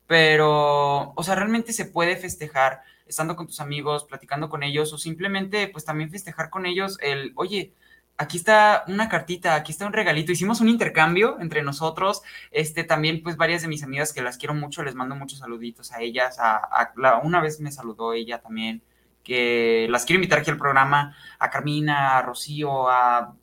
[0.07, 4.97] Pero, o sea, realmente se puede festejar estando con tus amigos, platicando con ellos, o
[4.97, 7.73] simplemente, pues también festejar con ellos el, oye,
[8.17, 10.31] aquí está una cartita, aquí está un regalito.
[10.31, 12.21] Hicimos un intercambio entre nosotros.
[12.51, 15.91] Este, también, pues, varias de mis amigas que las quiero mucho, les mando muchos saluditos
[15.91, 16.39] a ellas.
[16.39, 18.81] A, a- la- una vez me saludó ella también,
[19.23, 23.35] que las quiero invitar aquí al programa, a Carmina, a Rocío, a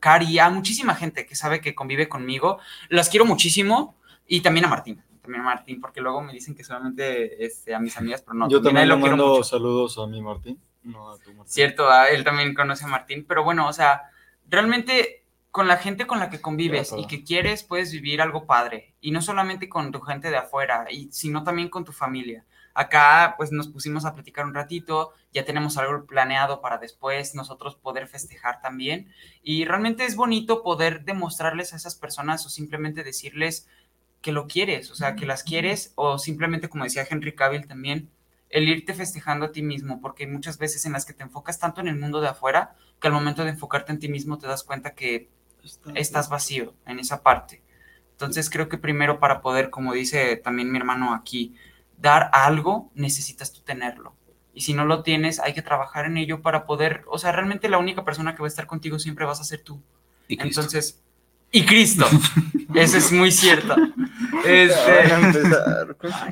[0.00, 2.58] Cari, a muchísima gente que sabe que convive conmigo.
[2.88, 3.96] Las quiero muchísimo.
[4.26, 5.02] Y también a Martín.
[5.20, 8.48] También a Martín, porque luego me dicen que solamente este, a mis amigas, pero no.
[8.48, 10.58] Yo también él le mando saludos a mi Martín.
[10.82, 11.52] No a tu Martín.
[11.52, 14.02] Cierto, a él también conoce a Martín, pero bueno, o sea,
[14.52, 18.94] realmente con la gente con la que convives y que quieres, puedes vivir algo padre.
[19.00, 22.44] Y no solamente con tu gente de afuera, y, sino también con tu familia.
[22.74, 27.76] acá pues nos pusimos a platicar un ratito, ya tenemos algo planeado para después nosotros
[27.76, 29.12] poder festejar también.
[29.42, 33.68] Y realmente es bonito poder demostrarles a esas personas o simplemente decirles
[34.22, 38.08] que lo quieres, o sea, que las quieres o simplemente como decía Henry Cavill también,
[38.52, 41.58] el irte festejando a ti mismo, porque hay muchas veces en las que te enfocas
[41.58, 44.46] tanto en el mundo de afuera que al momento de enfocarte en ti mismo te
[44.46, 45.30] das cuenta que
[45.94, 47.62] estás vacío en esa parte.
[48.12, 51.56] Entonces creo que primero para poder, como dice también mi hermano aquí,
[51.96, 54.14] dar algo, necesitas tú tenerlo.
[54.52, 57.70] Y si no lo tienes, hay que trabajar en ello para poder, o sea, realmente
[57.70, 59.82] la única persona que va a estar contigo siempre vas a ser tú.
[60.28, 60.60] Y Cristo.
[60.60, 61.01] Entonces,
[61.52, 62.06] y Cristo.
[62.74, 63.76] Eso es muy cierto.
[64.44, 65.08] Este,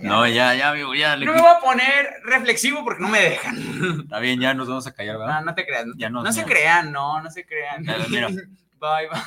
[0.03, 1.15] No, ya, ya, amigo, ya.
[1.17, 4.01] le no me voy a poner reflexivo porque no me dejan.
[4.05, 5.45] Está bien, ya nos vamos a callar, No, ¿verdad?
[5.45, 5.87] no te creas.
[5.87, 6.47] No, Ya nos- no se no.
[6.47, 7.83] crean, no, no se crean.
[7.83, 8.29] Mira, mira.
[8.29, 9.21] Bye, bye.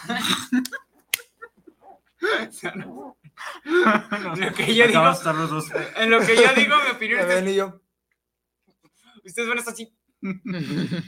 [3.66, 5.66] lo que yo digo, Acabamos de estar los dos.
[5.98, 7.82] en lo que yo digo, mi opinión, Ya ven, ustedes, y yo.
[9.24, 9.94] ustedes van a estar así.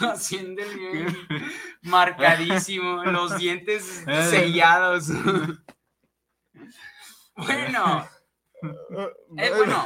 [0.00, 1.16] Haciendo el bien
[1.82, 4.22] marcadísimo, los dientes Eh.
[4.30, 5.08] sellados.
[7.36, 8.08] bueno,
[9.36, 9.84] eh, bueno,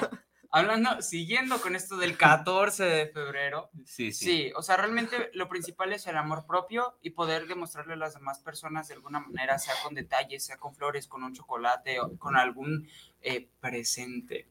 [0.50, 4.24] hablando, siguiendo con esto del 14 de febrero, Sí, sí.
[4.24, 8.14] Sí, o sea, realmente lo principal es el amor propio y poder demostrarle a las
[8.14, 12.16] demás personas de alguna manera, sea con detalles, sea con flores, con un chocolate, o
[12.18, 12.88] con algún
[13.20, 14.48] eh, presente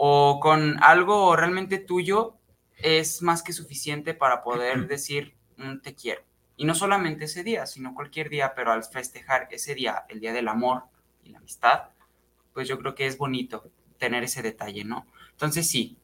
[0.00, 2.36] o con algo realmente tuyo,
[2.82, 5.34] es más que suficiente para poder decir
[5.82, 6.22] te quiero.
[6.56, 10.32] Y no solamente ese día, sino cualquier día, pero al festejar ese día, el día
[10.32, 10.84] del amor
[11.22, 11.84] y la amistad,
[12.52, 15.06] pues yo creo que es bonito tener ese detalle, ¿no?
[15.30, 15.96] Entonces sí,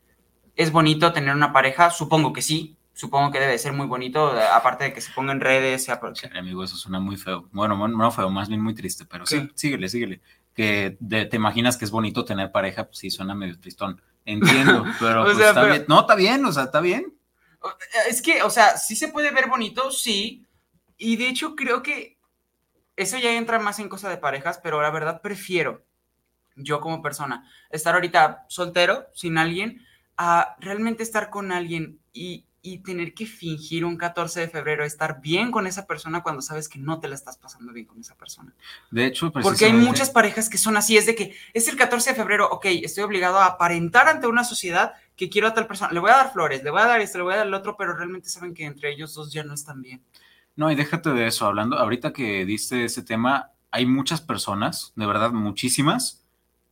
[0.56, 1.90] ¿Es bonito tener una pareja?
[1.90, 2.76] Supongo que sí.
[2.92, 5.88] Supongo que debe ser muy bonito, aparte de que se ponga en redes.
[6.00, 7.48] por- Chale, amigo, eso suena muy feo.
[7.50, 10.20] Bueno, no feo, más bien muy triste, pero sí, síguele, síguele.
[10.54, 14.00] Que de- te imaginas que es bonito tener pareja, pues sí, suena medio tristón.
[14.24, 15.84] Entiendo, pero O pues, sea, está pero- bien.
[15.88, 17.14] No, está bien, o sea, está bien.
[18.08, 20.44] Es que, o sea, sí se puede ver bonito, sí.
[20.98, 22.18] Y de hecho creo que
[22.96, 25.82] eso ya entra más en cosa de parejas, pero la verdad prefiero,
[26.56, 29.84] yo como persona, estar ahorita soltero, sin alguien,
[30.16, 35.20] a realmente estar con alguien y, y tener que fingir un 14 de febrero, estar
[35.20, 38.16] bien con esa persona cuando sabes que no te la estás pasando bien con esa
[38.16, 38.54] persona.
[38.90, 42.10] De hecho, Porque hay muchas parejas que son así, es de que es el 14
[42.10, 45.92] de febrero, ok, estoy obligado a aparentar ante una sociedad que quiero a tal persona,
[45.92, 47.52] le voy a dar flores, le voy a dar esto, le voy a dar el
[47.52, 50.02] otro, pero realmente saben que entre ellos dos ya no están bien.
[50.56, 55.04] No, y déjate de eso, hablando, ahorita que diste ese tema, hay muchas personas, de
[55.04, 56.23] verdad, muchísimas,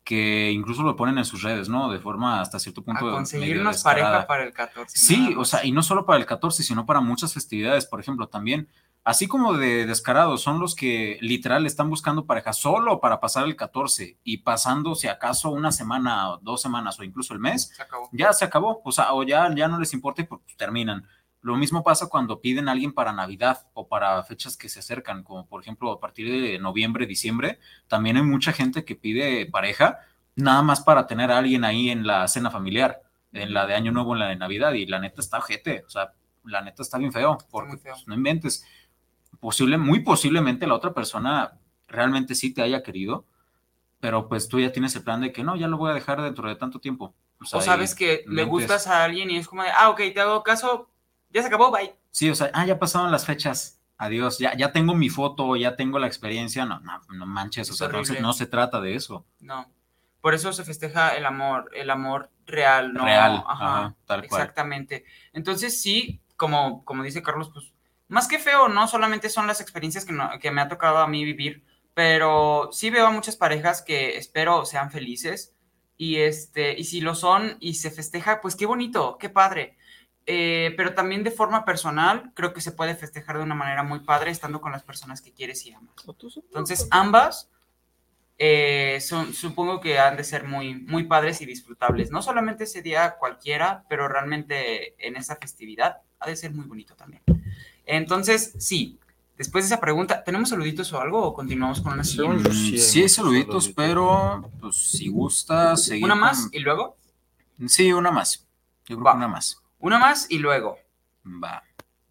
[0.05, 1.91] que incluso lo ponen en sus redes, ¿no?
[1.91, 3.05] De forma hasta cierto A punto.
[3.05, 4.99] medio conseguirnos pareja para el 14.
[4.99, 8.27] Sí, o sea, y no solo para el 14, sino para muchas festividades, por ejemplo,
[8.29, 8.69] también,
[9.05, 13.55] así como de descarados, son los que literal están buscando pareja solo para pasar el
[13.55, 18.09] 14 y pasando, si acaso, una semana dos semanas o incluso el mes, Se acabó.
[18.12, 21.07] ya se acabó, o sea, o ya, ya no les importa y pues terminan.
[21.42, 25.24] Lo mismo pasa cuando piden a alguien para Navidad o para fechas que se acercan,
[25.24, 29.98] como por ejemplo a partir de noviembre, diciembre, también hay mucha gente que pide pareja
[30.37, 33.02] nada más para tener a alguien ahí en la cena familiar,
[33.33, 35.90] en la de Año Nuevo, en la de Navidad, y la neta está ojete, o
[35.90, 36.12] sea,
[36.44, 37.94] la neta está bien feo, porque feo.
[37.94, 38.64] pues, no inventes.
[39.40, 43.24] Posible, muy posiblemente la otra persona realmente sí te haya querido,
[44.00, 46.22] pero pues tú ya tienes el plan de que no, ya lo voy a dejar
[46.22, 47.14] dentro de tanto tiempo.
[47.44, 50.20] sea, O sabes que le gustas a alguien y es como de, ah, ok, te
[50.20, 50.88] hago caso,
[51.33, 51.95] ya se acabó, bye.
[52.11, 53.81] Sí, o sea, ah, ya pasaron las fechas.
[53.99, 56.64] Adiós, ya, ya tengo mi foto, ya tengo la experiencia.
[56.64, 59.25] No, no, no manches, o Es sea, no se, no se trata de eso.
[59.40, 59.71] No.
[60.21, 63.05] Por eso se festeja el amor, el amor real, ¿no?
[63.05, 64.40] Real, Ajá, ajá, tal cual.
[64.40, 65.05] Exactamente.
[65.33, 67.73] Entonces, sí, como, como dice Carlos, pues,
[68.09, 71.07] más que feo, no solamente son las experiencias que, no- que me ha tocado a
[71.09, 71.64] mí vivir,
[71.95, 75.55] pero sí veo a muchas parejas que espero sean felices.
[75.97, 79.77] Y este, y si lo son y se festeja, pues qué bonito, qué padre.
[80.26, 84.00] Eh, pero también de forma personal, creo que se puede festejar de una manera muy
[84.00, 85.94] padre estando con las personas que quieres y amas.
[86.46, 87.48] Entonces, ambas
[88.38, 92.11] eh, son, supongo que han de ser muy, muy padres y disfrutables.
[92.11, 96.94] No solamente ese día cualquiera, pero realmente en esa festividad ha de ser muy bonito
[96.94, 97.22] también.
[97.85, 98.98] Entonces, sí,
[99.37, 102.48] después de esa pregunta, ¿tenemos saluditos o algo o continuamos con una siguiente?
[102.48, 103.74] Mm, sí sí, hay muchos saluditos, saluditos.
[103.74, 106.04] pero pues si gusta seguir.
[106.04, 106.96] Una más con- y luego.
[107.66, 108.46] Sí, una más.
[108.87, 109.12] Yo creo Va.
[109.12, 109.62] que una más.
[109.83, 110.79] Una más y luego.
[111.27, 111.64] Va.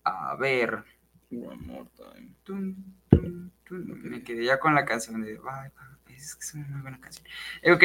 [0.03, 0.83] A ver.
[1.31, 2.35] One more time.
[2.43, 2.75] Tun,
[3.09, 4.01] tun, tun.
[4.03, 5.39] Me quedé ya con la canción de.
[6.09, 7.25] Es que es una muy buena canción.
[7.73, 7.83] Ok.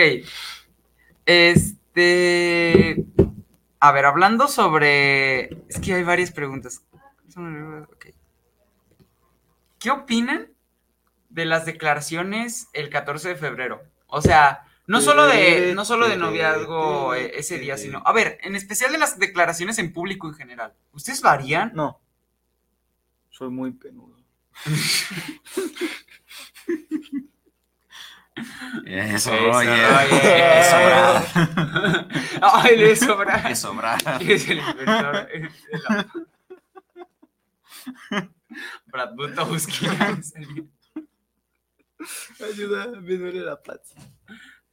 [1.25, 3.05] Este.
[3.79, 5.45] A ver, hablando sobre.
[5.69, 6.85] Es que hay varias preguntas.
[7.89, 8.07] Ok.
[9.79, 10.49] ¿Qué opinan
[11.29, 13.85] de las declaraciones el 14 de febrero?
[14.09, 18.03] O sea, No solo de, no solo de noviazgo eh, ese día, sino.
[18.05, 20.75] A ver, en especial de las declaraciones en público en general.
[20.93, 21.73] ¿Ustedes lo harían?
[21.75, 22.01] No.
[23.31, 24.17] Soy muy penudo.
[28.85, 29.71] Eso, Eso, oye.
[29.71, 30.61] oye.
[30.61, 32.09] Eso, bravo.
[32.43, 33.51] Ay, le sobra.
[33.51, 33.99] Eso, bravo.
[34.21, 35.29] Es el inventor
[38.87, 39.87] Brad Butowski.
[42.45, 43.95] Ayuda, me duele la paz.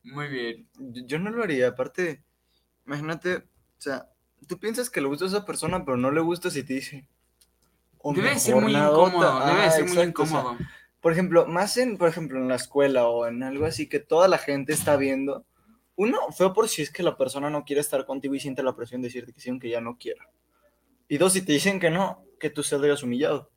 [0.03, 0.67] Muy bien.
[0.79, 2.23] Yo no lo haría, aparte,
[2.85, 3.41] imagínate, o
[3.77, 4.09] sea,
[4.47, 7.07] tú piensas que le gusta a esa persona, pero no le gusta si te dice.
[7.99, 9.07] "O Debe de ser muy nadota".
[9.09, 9.45] incómodo.
[9.45, 10.57] Debe Ah, ser muy exacto, o sea, incómodo.
[10.99, 14.27] por ejemplo, más en, por ejemplo, en la escuela o en algo así que toda
[14.27, 15.45] la gente está viendo.
[15.95, 18.75] Uno, feo por si es que la persona no quiere estar contigo y siente la
[18.75, 20.27] presión de decirte que sí, aunque ya no quiera.
[21.07, 23.51] Y dos, si te dicen que no, que tú salgas humillado.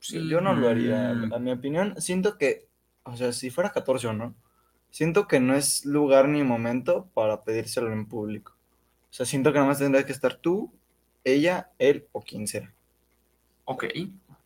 [0.00, 0.28] Sí.
[0.28, 1.32] Yo no lo haría, Mm.
[1.34, 2.00] a mi opinión.
[2.00, 2.68] Siento que,
[3.02, 4.34] o sea, si fuera 14 o no,
[4.90, 8.54] siento que no es lugar ni momento para pedírselo en público.
[9.10, 10.72] O sea, siento que nada más tendrás que estar tú,
[11.24, 12.72] ella, él o quien sea.
[13.64, 13.84] Ok.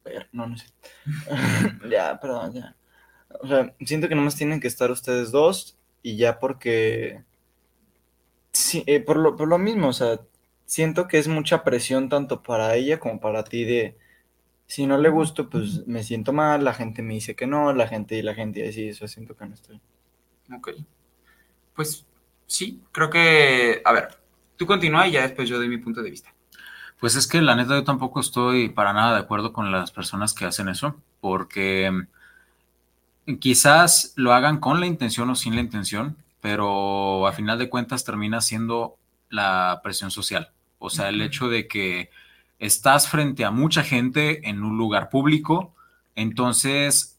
[0.05, 0.66] Ver, no, no sé.
[1.90, 2.76] ya, perdón, ya.
[3.40, 7.22] O sea, siento que nada más tienen que estar ustedes dos y ya porque...
[8.52, 10.20] Sí, eh, por lo, por lo mismo, o sea,
[10.66, 13.96] siento que es mucha presión tanto para ella como para ti de...
[14.66, 17.88] Si no le gusto, pues me siento mal, la gente me dice que no, la
[17.88, 19.81] gente y la gente y así, eso siento que no estoy.
[20.50, 20.70] Ok.
[21.74, 22.07] Pues
[22.46, 23.83] sí, creo que.
[23.85, 24.18] A ver,
[24.57, 26.33] tú continúa y ya después yo doy mi punto de vista.
[27.00, 30.35] Pues es que la neta yo tampoco estoy para nada de acuerdo con las personas
[30.35, 31.90] que hacen eso, porque
[33.26, 37.68] mm, quizás lo hagan con la intención o sin la intención, pero a final de
[37.68, 38.98] cuentas termina siendo
[39.31, 40.52] la presión social.
[40.78, 42.11] O sea, el hecho de que
[42.59, 45.74] estás frente a mucha gente en un lugar público,
[46.14, 47.12] entonces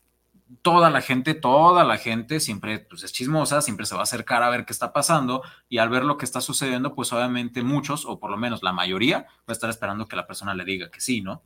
[0.62, 4.44] toda la gente, toda la gente siempre pues, es chismosa, siempre se va a acercar
[4.44, 8.06] a ver qué está pasando y al ver lo que está sucediendo, pues obviamente muchos,
[8.06, 10.92] o por lo menos la mayoría, va a estar esperando que la persona le diga
[10.92, 11.44] que sí, ¿no?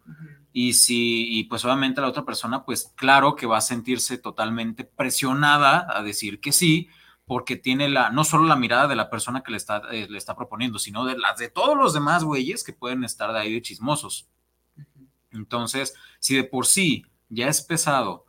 [0.52, 4.84] Y si, y pues obviamente la otra persona, pues claro que va a sentirse totalmente
[4.84, 6.90] presionada a decir que sí,
[7.26, 10.18] porque tiene la, no solo la mirada de la persona que le está, eh, le
[10.18, 13.54] está proponiendo, sino de las de todos los demás güeyes que pueden estar de ahí
[13.54, 14.30] de chismosos.
[15.32, 18.27] Entonces, si de por sí ya es pesado,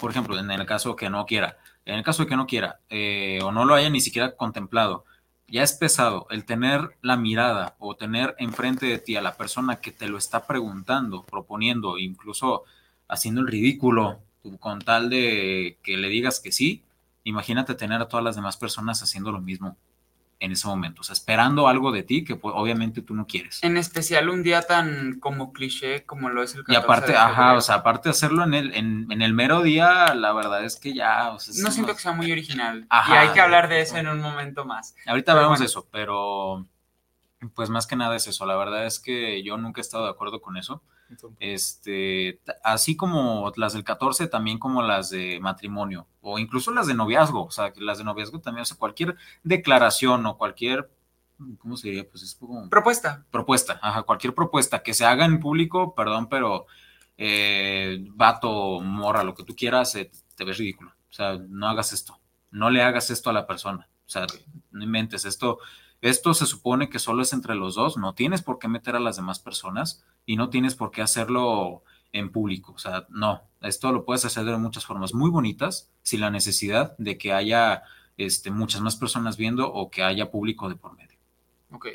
[0.00, 2.80] por ejemplo, en el caso que no quiera, en el caso de que no quiera,
[2.88, 5.04] eh, o no lo haya ni siquiera contemplado,
[5.48, 9.80] ya es pesado el tener la mirada o tener enfrente de ti a la persona
[9.80, 12.64] que te lo está preguntando, proponiendo, incluso
[13.08, 14.20] haciendo el ridículo
[14.60, 16.84] con tal de que le digas que sí,
[17.24, 19.76] imagínate tener a todas las demás personas haciendo lo mismo
[20.40, 23.62] en ese momento, o sea, esperando algo de ti que pues, obviamente tú no quieres.
[23.62, 27.18] En especial un día tan como cliché como lo es el 14 Y aparte, de
[27.18, 30.64] ajá, o sea, aparte de hacerlo en el, en, en el mero día, la verdad
[30.64, 32.86] es que ya, o sea, es No siento que sea muy original.
[32.88, 33.14] Ajá.
[33.14, 34.94] y hay que hablar de eso en un momento más.
[35.06, 35.60] Ahorita hablamos bueno.
[35.60, 36.66] de eso, pero
[37.54, 38.46] pues más que nada es eso.
[38.46, 40.82] La verdad es que yo nunca he estado de acuerdo con eso.
[41.38, 46.94] Este, así como las del 14, también como las de matrimonio, o incluso las de
[46.94, 47.44] noviazgo.
[47.44, 50.90] O sea, que las de noviazgo también, o sea, cualquier declaración o cualquier,
[51.58, 52.08] ¿cómo se diría?
[52.08, 53.24] Pues es como Propuesta.
[53.30, 56.66] propuesta, ajá, cualquier propuesta que se haga en público, perdón, pero
[57.16, 60.90] eh, vato, morra, lo que tú quieras, eh, te ves ridículo.
[61.10, 62.18] O sea, no hagas esto,
[62.50, 63.88] no le hagas esto a la persona.
[64.06, 64.26] O sea,
[64.72, 65.58] no inventes esto.
[66.00, 69.00] Esto se supone que solo es entre los dos, no tienes por qué meter a
[69.00, 71.82] las demás personas y no tienes por qué hacerlo
[72.12, 72.72] en público.
[72.72, 76.96] O sea, no, esto lo puedes hacer de muchas formas muy bonitas sin la necesidad
[76.98, 77.82] de que haya
[78.16, 81.18] este, muchas más personas viendo o que haya público de por medio.
[81.72, 81.86] Ok.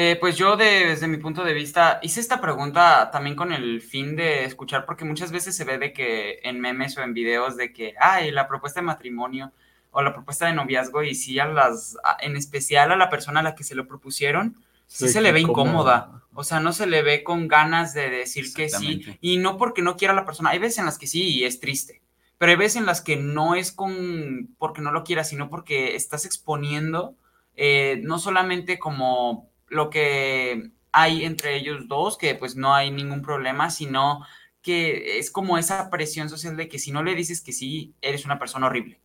[0.00, 3.80] Eh, pues yo de- desde mi punto de vista hice esta pregunta también con el
[3.80, 7.56] fin de escuchar, porque muchas veces se ve de que en memes o en videos
[7.56, 9.52] de que, ay, la propuesta de matrimonio
[9.90, 13.40] o la propuesta de noviazgo y sí a las, a- en especial a la persona
[13.40, 15.70] a la que se lo propusieron, sí Sí, se le ve incómoda.
[15.70, 16.22] incómoda.
[16.34, 19.04] O sea, no se le ve con ganas de decir que sí.
[19.20, 20.50] Y no porque no quiera a la persona.
[20.50, 22.02] Hay veces en las que sí y es triste.
[22.38, 25.96] Pero hay veces en las que no es con porque no lo quiera, sino porque
[25.96, 27.16] estás exponiendo
[27.56, 33.22] eh, no solamente como lo que hay entre ellos dos, que pues no hay ningún
[33.22, 34.24] problema, sino
[34.62, 38.24] que es como esa presión social de que si no le dices que sí, eres
[38.24, 39.00] una persona horrible.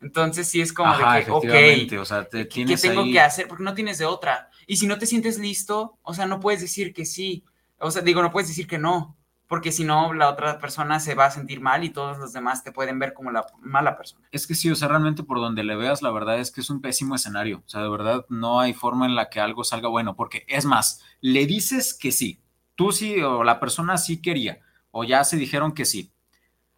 [0.00, 2.82] Entonces sí es como Ajá, de que, ok, efectivamente, o sea, te ¿qué- ¿qué tienes
[2.82, 3.48] tengo ahí- que hacer?
[3.48, 4.50] Porque no tienes de otra.
[4.66, 7.44] Y si no te sientes listo, o sea, no puedes decir que sí.
[7.78, 9.16] O sea, digo, no puedes decir que no,
[9.48, 12.62] porque si no, la otra persona se va a sentir mal y todos los demás
[12.62, 14.26] te pueden ver como la mala persona.
[14.30, 16.70] Es que sí, o sea, realmente por donde le veas, la verdad es que es
[16.70, 17.62] un pésimo escenario.
[17.66, 20.64] O sea, de verdad no hay forma en la que algo salga bueno, porque es
[20.64, 22.40] más, le dices que sí,
[22.76, 24.60] tú sí o la persona sí quería,
[24.92, 26.12] o ya se dijeron que sí.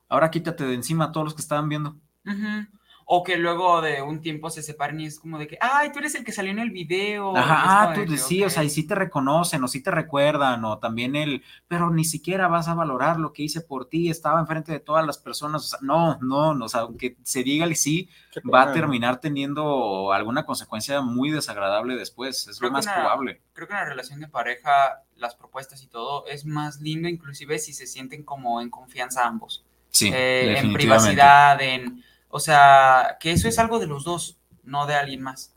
[0.09, 1.97] Ahora quítate de encima a todos los que estaban viendo.
[2.25, 2.67] Ujú.
[3.13, 5.99] O que luego de un tiempo se separen y es como de que, ay, tú
[5.99, 7.37] eres el que salió en el video.
[7.37, 9.91] Ajá, ah, de tú que, sí, o sea, y sí te reconocen, o sí te
[9.91, 14.11] recuerdan, o también el, pero ni siquiera vas a valorar lo que hice por ti,
[14.11, 17.43] estaba enfrente de todas las personas, o sea, no, no, no, o sea, aunque se
[17.43, 22.71] diga el sí, Qué va a terminar teniendo alguna consecuencia muy desagradable después, es Creo
[22.71, 23.41] lo más una- probable.
[23.55, 27.59] Creo que en la relación de pareja, las propuestas y todo, es más lindo inclusive
[27.59, 29.65] si se sienten como en confianza ambos.
[29.91, 32.05] Sí, Eh, en privacidad, en...
[32.31, 35.55] O sea, que eso es algo de los dos, no de alguien más.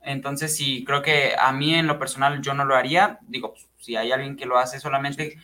[0.00, 3.18] Entonces, sí, creo que a mí en lo personal yo no lo haría.
[3.22, 5.36] Digo, pues, si hay alguien que lo hace solamente,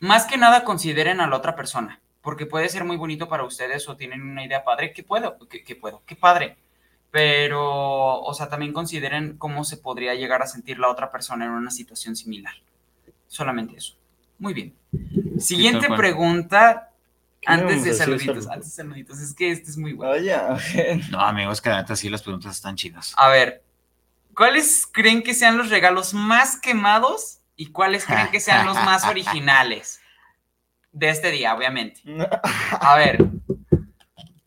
[0.00, 3.88] más que nada consideren a la otra persona, porque puede ser muy bonito para ustedes
[3.88, 6.56] o tienen una idea padre, que puedo, que, que puedo, qué padre.
[7.12, 11.52] Pero, o sea, también consideren cómo se podría llegar a sentir la otra persona en
[11.52, 12.54] una situación similar.
[13.28, 13.94] Solamente eso.
[14.38, 14.74] Muy bien.
[15.38, 16.91] Siguiente pregunta, ¿Qué le
[17.46, 19.18] antes de saluditos, antes de saluditos.
[19.20, 20.12] Es que este es muy bueno.
[20.12, 20.56] Vaya,
[21.10, 23.14] No, amigos, que la neta sí las preguntas están chidas.
[23.16, 23.64] A ver,
[24.34, 29.04] ¿cuáles creen que sean los regalos más quemados y cuáles creen que sean los más
[29.08, 30.00] originales?
[30.92, 32.02] De este día, obviamente.
[32.80, 33.18] A ver,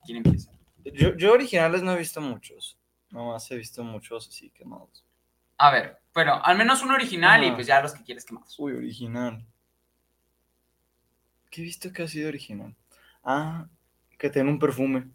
[0.05, 0.51] ¿quién empieza?
[0.83, 2.77] yo, yo originales no he visto muchos.
[3.09, 5.03] Nomás he visto muchos así quemados.
[5.57, 7.55] A ver, bueno, al menos uno original y Ajá.
[7.55, 8.53] pues ya los que quieres quemados.
[8.59, 9.43] Uy, original.
[11.49, 12.75] ¿Qué he visto que ha sido original?
[13.26, 13.67] Ah,
[14.17, 15.09] que tiene un perfume.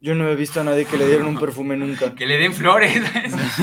[0.00, 2.12] Yo no he visto a nadie que le dieran un perfume nunca.
[2.14, 3.00] Que le den flores.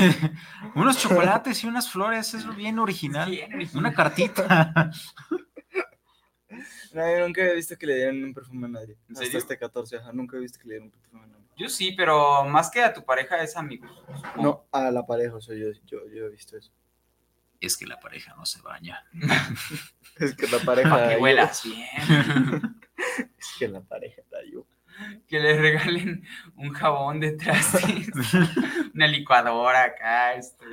[0.74, 3.30] Unos chocolates y unas flores, es bien original.
[3.30, 3.84] Bien original.
[3.84, 4.90] Una cartita.
[6.92, 8.96] Nadie, nunca he visto que le dieran un perfume a nadie.
[9.08, 9.38] ¿En Hasta serio?
[9.38, 11.44] este 14, ajá, nunca he visto que le dieran un perfume a nadie.
[11.56, 13.90] Yo sí, pero más que a tu pareja es amigos.
[14.36, 16.72] No, a la pareja, o sea, yo, yo, yo he visto eso.
[17.60, 19.04] Es que la pareja no se baña.
[20.18, 20.90] Es que la pareja.
[20.90, 21.86] Para que huelas bien.
[23.38, 24.66] Es que la pareja da yo.
[25.26, 28.10] que le regalen un jabón de trastes,
[28.94, 30.34] una licuadora acá.
[30.34, 30.64] Esto,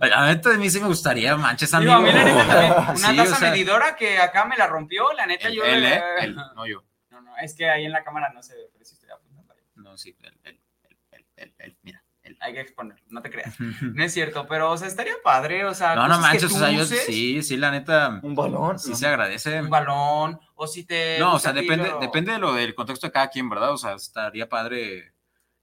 [0.00, 1.96] La neta de mí sí me gustaría, manches, Digo, amigo.
[1.96, 4.66] a mí la neta también, una Sí, taza o sea, medidora que acá me la
[4.66, 5.64] rompió, la neta él, yo...
[5.64, 6.02] él, le- ¿eh?
[6.22, 6.82] Él, no yo.
[7.10, 9.52] No, no, es que ahí en la cámara no se ve, pero sí estoy apuntando
[9.52, 9.60] ahí.
[9.74, 12.02] No, sí, él, él, él, él, él, él, mira.
[12.44, 13.54] Hay que exponerlo, no te creas.
[13.58, 15.94] No es cierto, pero, o sea, estaría padre, o sea...
[15.94, 18.78] No, no manches, tú o sea, yo uses, sí, sí, la neta, Un balón.
[18.78, 18.96] sí ¿no?
[18.96, 19.62] se agradece.
[19.62, 21.18] Un balón, o si te...
[21.18, 23.72] No, o sea, depende, lo- depende de lo del contexto de cada quien, ¿verdad?
[23.72, 25.14] O sea, estaría padre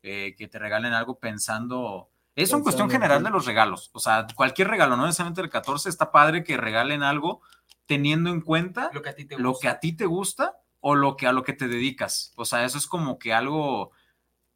[0.02, 2.10] eh, que te regalen algo pensando.
[2.36, 3.92] Es una cuestión general de los regalos.
[3.94, 7.42] O sea, cualquier regalo, no necesariamente el 14, está padre que regalen algo
[7.86, 9.62] teniendo en cuenta Lo que a ti te lo gusta.
[9.62, 12.34] que a ti te gusta o lo que a lo que te dedicas.
[12.38, 13.92] O sea, eso es como que algo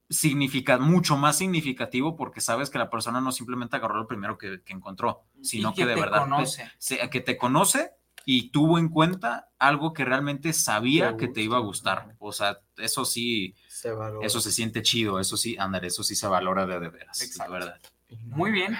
[0.10, 4.62] significa mucho más significativo porque sabes que la persona no simplemente agarró lo primero que,
[4.62, 6.70] que encontró, sino Y que, de verdad conoce.
[7.12, 7.92] que te conoce
[8.24, 12.16] y tuvo en cuenta algo que realmente sabía Te que te iba a gusta, gustar.
[12.20, 14.26] O sea, eso sí, Se valora.
[14.26, 17.54] eso se siente chido, eso sí, andar, eso sí se valora de, de veras, Exacto.
[17.54, 17.82] la verdad.
[18.26, 18.76] Muy bien.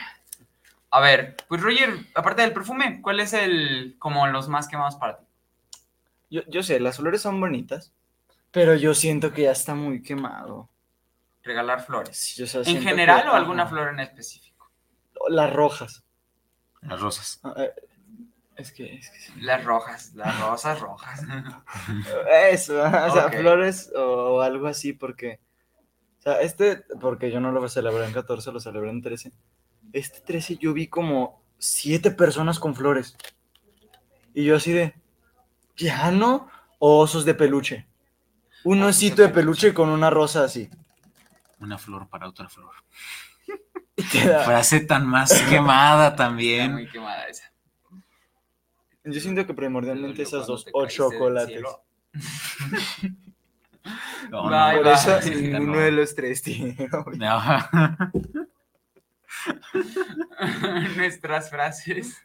[0.92, 5.18] A ver, pues Roger, aparte del perfume, ¿cuál es el, como los más quemados para
[5.18, 5.26] ti?
[6.30, 7.92] Yo, yo sé, las flores son bonitas,
[8.52, 10.70] pero yo siento que ya está muy quemado.
[11.46, 12.18] Regalar flores.
[12.18, 14.70] Sí, o sea, ¿En general que- o alguna flor en específico?
[15.30, 16.04] Las rojas.
[16.82, 17.40] Las rosas.
[17.44, 17.72] Ah, eh,
[18.58, 19.34] Es que, es que sí.
[19.42, 21.22] Las rojas, las rosas rojas.
[22.52, 24.02] Eso, o sea, flores o,
[24.38, 25.40] o algo así, porque.
[26.20, 29.32] O sea, este, porque yo no lo celebré en 14, lo celebré en 13.
[29.94, 33.16] Este 13 yo vi como siete personas con flores.
[34.34, 34.96] Y yo así de.
[35.76, 37.88] ¿Piano o osos de peluche?
[38.64, 40.70] Un osito de peluche con una rosa así.
[41.60, 42.74] Una flor para otra flor.
[44.46, 46.74] Frase tan más quemada Está también.
[46.74, 47.52] muy quemada esa.
[49.04, 51.62] Yo siento que primordialmente esas dos, o chocolates.
[54.32, 55.80] No, no, Por eso Sí, ninguno no.
[55.80, 56.76] de los tres tiene.
[57.18, 57.40] No.
[60.96, 62.18] Nuestras frases.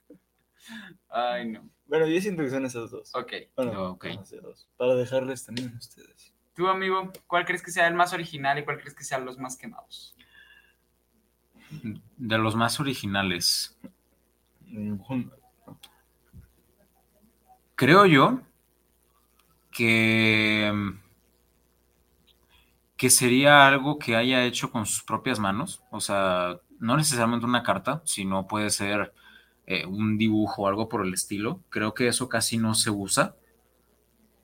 [1.09, 1.69] Ay, no.
[1.87, 3.11] Bueno, yo siento que son esas dos.
[3.15, 3.33] Ok.
[3.57, 4.05] Bueno, Ok.
[4.07, 4.69] esas dos.
[4.77, 6.30] Para dejarles también a ustedes.
[6.55, 9.39] Tú, amigo, ¿cuál crees que sea el más original y cuál crees que sean los
[9.39, 10.17] más quemados?
[12.17, 13.79] De los más originales.
[17.77, 18.41] Creo yo
[19.71, 20.73] que,
[22.97, 25.83] que sería algo que haya hecho con sus propias manos.
[25.91, 29.15] O sea, no necesariamente una carta, sino puede ser
[29.67, 31.61] eh, un dibujo o algo por el estilo.
[31.71, 33.37] Creo que eso casi no se usa.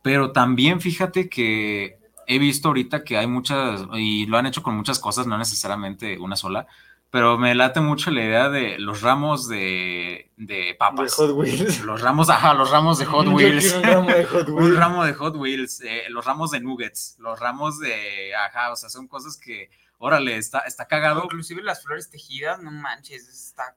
[0.07, 1.98] Pero también fíjate que
[2.28, 6.16] he visto ahorita que hay muchas, y lo han hecho con muchas cosas, no necesariamente
[6.20, 6.68] una sola,
[7.11, 11.12] pero me late mucho la idea de los ramos de, de De papas.
[11.14, 11.80] Hot Wheels.
[11.80, 13.74] Los ramos, ajá, los ramos de Hot Wheels.
[13.74, 14.76] un ramo de Hot Un Wheels.
[14.76, 18.88] ramo de Hot Wheels, eh, los ramos de Nuggets, los ramos de, ajá, o sea,
[18.88, 21.24] son cosas que, órale, está, está cagado.
[21.24, 23.74] Inclusive las flores tejidas, no manches, está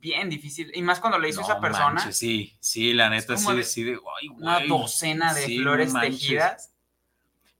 [0.00, 0.70] bien difícil.
[0.74, 3.62] Y más cuando le hizo esa No persona, manches, sí, sí, la neta, sí, de
[3.64, 6.20] sí, de, ay, una docena de Sí, flores manches.
[6.20, 6.72] tejidas.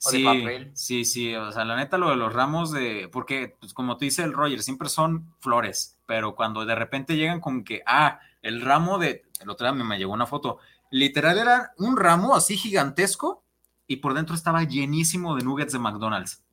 [0.05, 0.71] o de Sí, papel.
[0.75, 4.05] sí, sí, o sea, la neta lo de los ramos de, porque, pues, como te
[4.05, 8.61] dice el Roger, siempre son flores, pero cuando de repente llegan con que, ah, el
[8.61, 10.59] ramo de, el otro día me, me llegó una foto,
[10.93, 13.43] literal era un ramo así gigantesco
[13.89, 16.45] y por dentro estaba llenísimo de nuggets de McDonald's,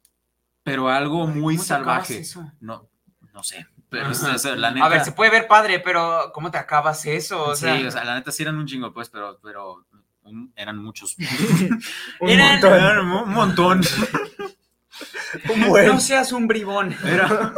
[0.63, 2.17] pero algo muy ¿Cómo te acabas salvaje.
[2.21, 2.51] eso?
[2.59, 2.89] No,
[3.31, 3.67] no sé,
[3.99, 4.85] pero o sea, la neta.
[4.85, 7.45] A ver, se puede ver padre, pero ¿cómo te acabas eso?
[7.49, 9.85] O sea, sí, o sea, la neta sí eran un chingo, pues, pero, pero
[10.23, 11.15] un- eran muchos.
[12.19, 12.73] Un Eran- montón.
[12.73, 13.81] Eran un montón.
[15.53, 15.87] Un buen.
[15.87, 16.95] no seas un bribón.
[17.03, 17.53] Era,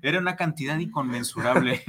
[0.00, 1.82] era una cantidad inconmensurable.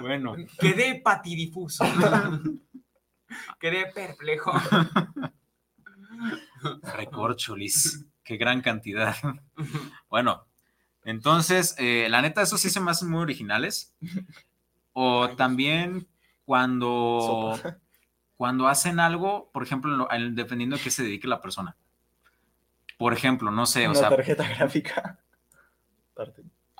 [0.00, 1.84] Bueno, Quedé patidifuso.
[3.58, 4.52] Quedé perplejo.
[6.96, 8.04] recorcholis.
[8.22, 9.16] Qué gran cantidad.
[10.08, 10.46] Bueno,
[11.04, 13.94] entonces, eh, la neta, esos sí se me hacen muy originales.
[14.92, 16.06] O también
[16.44, 17.78] cuando, Sopa.
[18.36, 21.76] cuando hacen algo, por ejemplo, en lo- en- dependiendo de qué se dedique la persona.
[22.96, 25.18] Por ejemplo, no sé, o Una sea, tarjeta gráfica.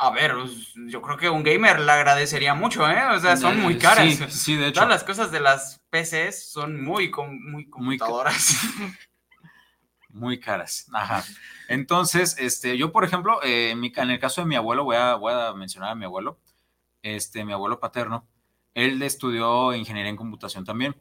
[0.00, 3.02] A ver, pues, yo creo que un gamer le agradecería mucho, ¿eh?
[3.14, 4.14] O sea, son muy eh, caras.
[4.14, 4.74] Sí, sí, de hecho.
[4.80, 8.56] Todas las cosas de las PCs son muy, com- muy Muy computadoras.
[8.78, 8.92] Muy
[10.40, 10.88] caras.
[10.92, 11.24] Ajá.
[11.68, 15.32] Entonces, este, yo, por ejemplo, eh, en, el caso de mi abuelo, voy a, voy
[15.32, 16.38] a mencionar a mi abuelo,
[17.02, 18.26] este, mi abuelo paterno,
[18.74, 20.96] él estudió ingeniería en computación también.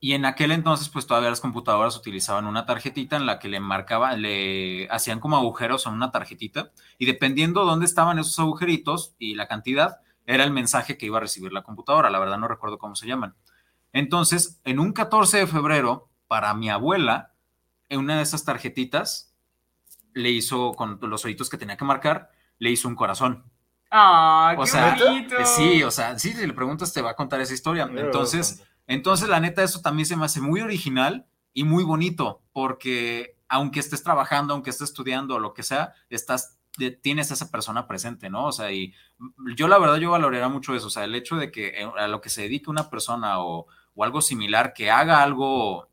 [0.00, 3.60] Y en aquel entonces, pues todavía las computadoras utilizaban una tarjetita en la que le
[3.60, 9.36] marcaban, le hacían como agujeros en una tarjetita, y dependiendo dónde estaban esos agujeritos y
[9.36, 12.10] la cantidad, era el mensaje que iba a recibir la computadora.
[12.10, 13.36] La verdad no recuerdo cómo se llaman.
[13.92, 17.31] Entonces, en un 14 de febrero, para mi abuela,
[17.92, 19.34] en una de esas tarjetitas,
[20.14, 23.44] le hizo, con los ojitos que tenía que marcar, le hizo un corazón.
[23.90, 25.36] ¡Ah, O qué sea, bonito!
[25.44, 27.90] Sí, o sea, sí, si le preguntas te va a contar esa historia.
[27.94, 33.36] Entonces, entonces la neta, eso también se me hace muy original y muy bonito, porque
[33.48, 36.58] aunque estés trabajando, aunque estés estudiando o lo que sea, estás,
[37.02, 38.46] tienes a esa persona presente, ¿no?
[38.46, 38.94] O sea, y
[39.54, 42.08] yo la verdad, yo valoraría mucho eso, o sea, el hecho de que eh, a
[42.08, 45.90] lo que se dedique una persona o, o algo similar, que haga algo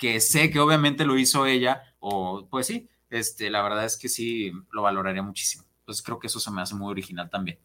[0.00, 4.08] que sé que obviamente lo hizo ella, o pues sí, este, la verdad es que
[4.08, 5.64] sí, lo valoraría muchísimo.
[5.80, 7.58] Entonces creo que eso se me hace muy original también.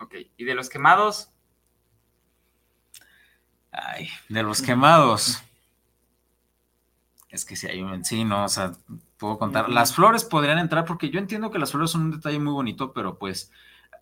[0.00, 1.30] Ok, y de los quemados,
[3.74, 5.42] Ay, de los quemados.
[7.28, 8.72] Es que si hay un sí, no, o sea,
[9.16, 9.68] puedo contar.
[9.68, 12.92] Las flores podrían entrar porque yo entiendo que las flores son un detalle muy bonito,
[12.92, 13.50] pero pues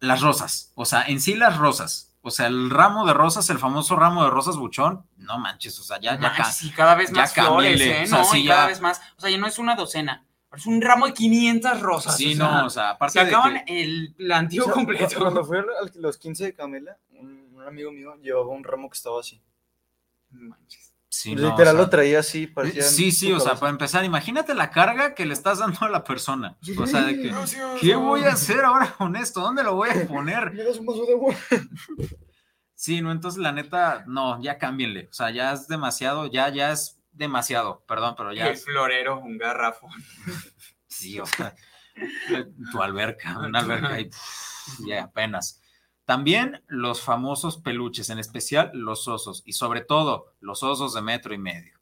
[0.01, 3.59] las rosas, o sea, en sí las rosas, o sea, el ramo de rosas, el
[3.59, 7.11] famoso ramo de rosas buchón, no manches, o sea, ya, ya, ca- sí, cada vez
[7.11, 7.49] ya más flores,
[7.79, 8.05] cámbienle, ¿eh?
[8.05, 8.67] o sea, no, sí, y cada ya.
[8.69, 9.01] vez más.
[9.17, 12.17] O sea, ya no es una docena, es un ramo de 500 rosas.
[12.17, 14.75] Sí, o sea, no, o sea, aparte se de acaban que- el plantío O sea,
[14.75, 15.19] completo.
[15.19, 15.65] Cuando fue
[15.97, 19.43] los 15 de Camela, un, un amigo mío llevaba un ramo que estaba así.
[20.31, 20.92] Manches.
[21.13, 22.83] Sí, no, o Literal sea, lo traía así, parecía.
[22.83, 26.03] Sí, sí, o sea, para empezar, imagínate la carga que le estás dando a la
[26.03, 26.57] persona.
[26.79, 27.31] O sea, de que,
[27.81, 29.41] ¿qué voy a hacer ahora con esto?
[29.41, 30.53] ¿Dónde lo voy a poner?
[30.53, 31.35] ¿Me das un vaso de agua?
[32.75, 35.09] Sí, no, entonces la neta, no, ya cámbienle.
[35.11, 39.39] O sea, ya es demasiado, ya, ya es demasiado, perdón, pero ya El florero, un
[39.39, 39.93] garrafón.
[40.89, 41.55] sí, o sea,
[42.73, 45.62] tu alberca, una alberca y pff, ya apenas.
[46.05, 51.33] También los famosos peluches, en especial los osos, y sobre todo los osos de metro
[51.33, 51.79] y medio.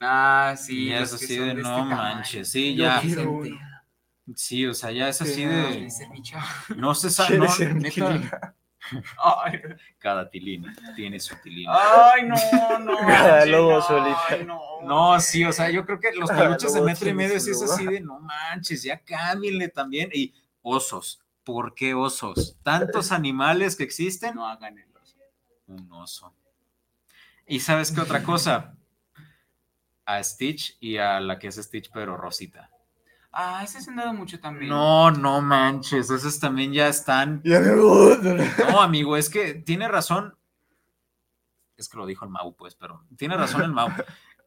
[0.00, 0.86] Ah, sí.
[0.86, 3.02] Y es así de este no manches, sí, Yo ya,
[4.34, 5.88] sí, o sea, ya es así Sí, de,
[6.76, 8.54] no se sabe, no, neta, tilina.
[9.16, 9.60] Ay,
[9.98, 11.66] cada tilín tiene su tilín.
[11.68, 12.98] ay, no, no.
[12.98, 13.80] Cada lobo
[14.44, 14.60] no.
[14.82, 17.62] No, sí, o sea, yo creo que los peluches de metro y medio sí es
[17.62, 20.10] así de no manches, ya cámbienle también.
[20.12, 22.56] Y osos, ¿por qué osos?
[22.62, 25.16] Tantos animales que existen, No hagan el oso.
[25.66, 26.34] un oso.
[27.46, 28.74] ¿Y sabes qué otra cosa?
[30.04, 32.70] A Stitch y a la que es Stitch, pero Rosita.
[33.32, 34.68] Ah, ese se han dado mucho también.
[34.68, 37.40] No, no manches, esos también ya están.
[37.44, 40.36] No, amigo, es que tiene razón.
[41.76, 43.88] Es que lo dijo el Mau, pues, pero tiene razón el Mau.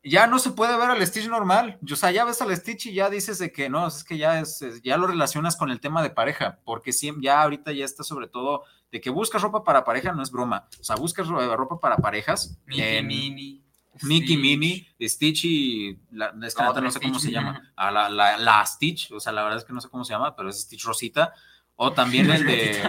[0.08, 1.80] Ya no se puede ver al Stitch normal.
[1.91, 4.39] O sea, ya ves al Stitch y ya dices de que no, es que ya
[4.39, 8.03] es, ya lo relacionas con el tema de pareja, porque sí, ya ahorita ya está
[8.03, 10.68] sobre todo de que buscas ropa para pareja, no es broma.
[10.80, 12.58] O sea, buscas ro- ropa para parejas.
[12.68, 13.62] Mickey, en Minnie.
[14.03, 14.39] Mickey, Stitch.
[14.39, 17.72] Minnie, Stitch y la, La no sé cómo se llama.
[17.76, 20.14] A la, la, la Stitch, o sea, la verdad es que no sé cómo se
[20.14, 21.34] llama, pero es Stitch Rosita.
[21.78, 22.84] O también el de.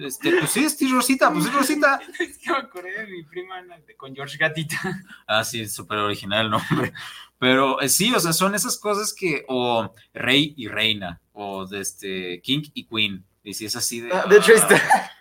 [0.00, 2.00] Este, pues sí, es Rosita, pues es Rosita.
[2.18, 3.56] Es que me acordé de mi prima
[3.96, 4.78] con George Gatita.
[5.26, 6.92] Ah, sí, súper original el nombre.
[7.38, 11.80] Pero eh, sí, o sea, son esas cosas que, o rey y reina, o de
[11.80, 13.24] este, king y queen.
[13.42, 14.12] Y si es así de.
[14.12, 14.76] Ah, de hecho, está.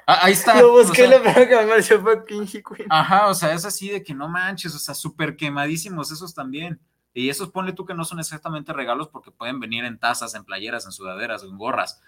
[0.06, 0.60] Ah, ahí está.
[0.62, 2.88] Lo o busqué sea, y lo primero que me pareció fue King y Queen.
[2.90, 6.80] Ajá, o sea, es así de que no manches, o sea, súper quemadísimos esos también.
[7.14, 10.44] Y esos ponle tú que no son exactamente regalos porque pueden venir en tazas, en
[10.44, 12.02] playeras, en sudaderas, en gorras.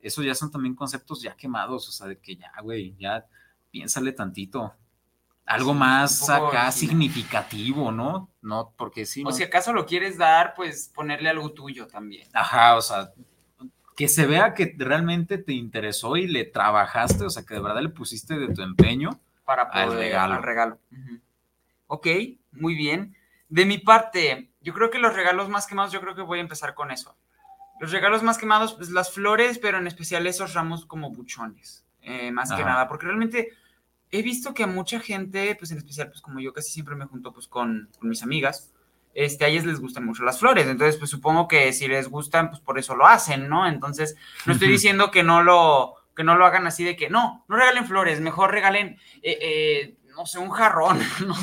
[0.00, 3.26] Esos ya son también conceptos ya quemados, o sea, de que ya, güey, ya
[3.70, 4.74] piénsale tantito.
[5.44, 6.72] Algo Sí, más acá original.
[6.72, 8.30] significativo, ¿no?
[8.42, 9.22] No, porque sí.
[9.22, 9.32] O ¿no?
[9.32, 12.28] si acaso lo quieres dar, pues ponerle algo tuyo también.
[12.34, 13.12] Ajá, o sea,
[13.96, 17.80] que se vea que realmente te interesó y le trabajaste, o sea, que de verdad
[17.82, 19.18] le pusiste de tu empeño.
[19.44, 20.34] para Al poder regalo.
[20.34, 20.78] al regalo.
[21.86, 22.06] Ok,
[22.52, 23.16] muy bien.
[23.48, 26.42] De mi parte, yo creo que los regalos más quemados, yo creo que voy a
[26.42, 27.16] empezar con eso.
[27.80, 32.30] Los regalos más quemados, pues las flores, pero en especial esos ramos como buchones, eh,
[32.30, 33.52] más que nada, porque realmente
[34.10, 37.06] he visto que a mucha gente, pues en especial, pues como yo casi siempre me
[37.06, 38.72] junto pues con, con mis amigas,
[39.14, 42.50] este, a ellas les gustan mucho las flores, entonces pues supongo que si les gustan,
[42.50, 43.66] pues por eso lo hacen, ¿no?
[43.66, 44.16] Entonces,
[44.46, 47.56] no estoy diciendo que no lo, que no lo hagan así de que no, no
[47.56, 51.00] regalen flores, mejor regalen, eh, eh, no sé, un jarrón.
[51.26, 51.36] No.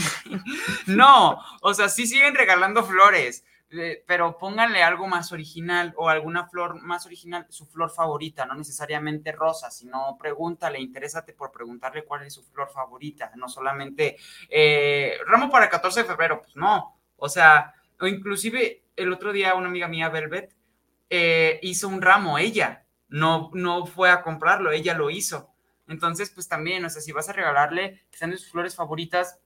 [0.85, 3.45] No, o sea, sí siguen regalando flores,
[4.05, 9.31] pero pónganle algo más original o alguna flor más original, su flor favorita, no necesariamente
[9.31, 14.17] rosa, sino pregúntale, interésate por preguntarle cuál es su flor favorita, no solamente
[14.49, 19.33] eh, ramo para el 14 de febrero, pues no, o sea, o inclusive el otro
[19.33, 20.55] día una amiga mía, Velvet,
[21.09, 25.51] eh, hizo un ramo, ella, no, no fue a comprarlo, ella lo hizo.
[25.87, 29.39] Entonces, pues también, o sea, si vas a regalarle, que sean sus flores favoritas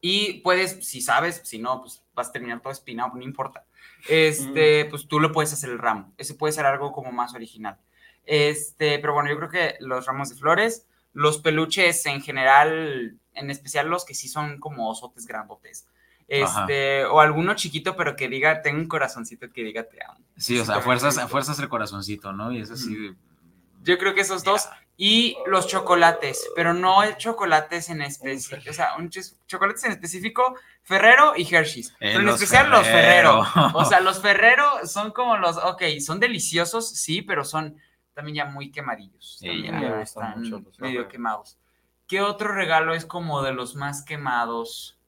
[0.00, 3.64] y puedes, si sabes, si no, pues vas a terminar todo espinado, no importa.
[4.08, 6.12] Este, pues tú lo puedes hacer el ramo.
[6.16, 7.78] Ese puede ser algo como más original.
[8.24, 13.50] Este, pero bueno, yo creo que los ramos de flores, los peluches en general, en
[13.50, 15.86] especial los que sí son como osotes grandotes.
[16.28, 20.20] Este, o alguno chiquito, pero que diga, tenga un corazoncito que diga te amo.
[20.36, 22.52] Sí, o sea, a fuerzas, a fuerzas el corazoncito, ¿no?
[22.52, 23.16] Y es así.
[23.82, 24.68] Yo creo que esos dos.
[25.02, 29.92] Y los chocolates, pero no el chocolates en específico, o sea, un chis- chocolates en
[29.92, 31.88] específico, Ferrero y Hershey's.
[32.00, 33.42] Eh, pero en especial los Ferrero.
[33.46, 33.70] Ferrero.
[33.78, 37.78] O sea, los Ferrero son como los, ok, son deliciosos, sí, pero son
[38.12, 39.38] también ya muy quemadillos.
[39.40, 39.72] Sí, ya.
[39.72, 41.08] Me están mucho medio Ferrero.
[41.08, 41.56] quemados.
[42.06, 44.98] ¿Qué otro regalo es como de los más quemados?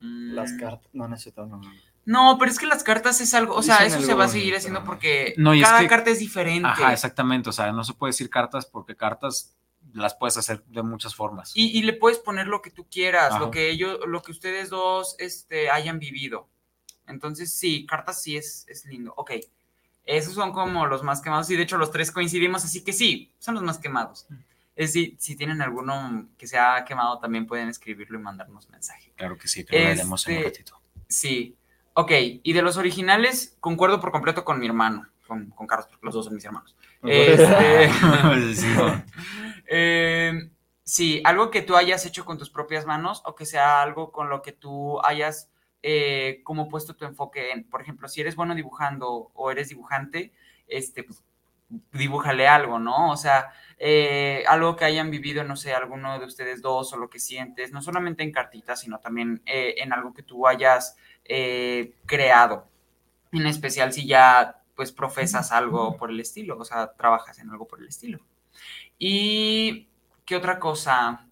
[0.00, 0.88] Las Mm, cartas.
[0.92, 1.58] No necesito, no.
[1.58, 1.70] no.
[2.06, 4.28] No, pero es que las cartas es algo, o sea, Dicen eso se va a
[4.28, 6.66] seguir haciendo porque No, y es cada que- carta es diferente.
[6.68, 7.50] Ajá, exactamente.
[7.50, 9.54] O sea, no se puede decir cartas porque cartas
[9.92, 11.52] las puedes hacer de muchas formas.
[11.54, 13.38] Y, y le puedes poner lo que tú quieras, Ajá.
[13.40, 16.48] lo que ellos, lo que ustedes dos este, hayan vivido.
[17.06, 19.12] Entonces, sí, cartas sí es, es lindo.
[19.16, 19.32] Ok.
[20.04, 21.50] Esos son como los más quemados.
[21.50, 24.26] Y de hecho, los tres coincidimos, así que sí, son los más quemados.
[24.76, 29.12] Es decir, si tienen alguno que se ha quemado, también pueden escribirlo y mandarnos mensaje.
[29.16, 30.80] Claro que sí, que lo veremos en un Este- ratito.
[31.08, 31.56] Sí.
[31.98, 32.12] Ok.
[32.42, 36.14] Y de los originales, concuerdo por completo con mi hermano, con, con Carlos, porque los
[36.14, 36.76] dos son mis hermanos.
[37.02, 37.90] Este.
[39.68, 40.48] Eh,
[40.84, 44.28] sí, algo que tú hayas hecho con tus propias manos o que sea algo con
[44.28, 45.50] lo que tú hayas
[45.82, 50.32] eh, como puesto tu enfoque en, por ejemplo, si eres bueno dibujando o eres dibujante,
[50.68, 51.24] este, pues,
[51.92, 53.10] dibújale algo, ¿no?
[53.10, 57.10] O sea, eh, algo que hayan vivido, no sé, alguno de ustedes dos o lo
[57.10, 60.96] que sientes, no solamente en cartitas, sino también eh, en algo que tú hayas
[61.28, 62.68] eh, creado.
[63.32, 67.66] En especial si ya, pues, profesas algo por el estilo, o sea, trabajas en algo
[67.66, 68.20] por el estilo.
[68.98, 69.88] Y,
[70.24, 71.28] ¿qué otra cosa?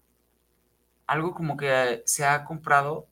[1.07, 3.07] Algo como que se ha comprado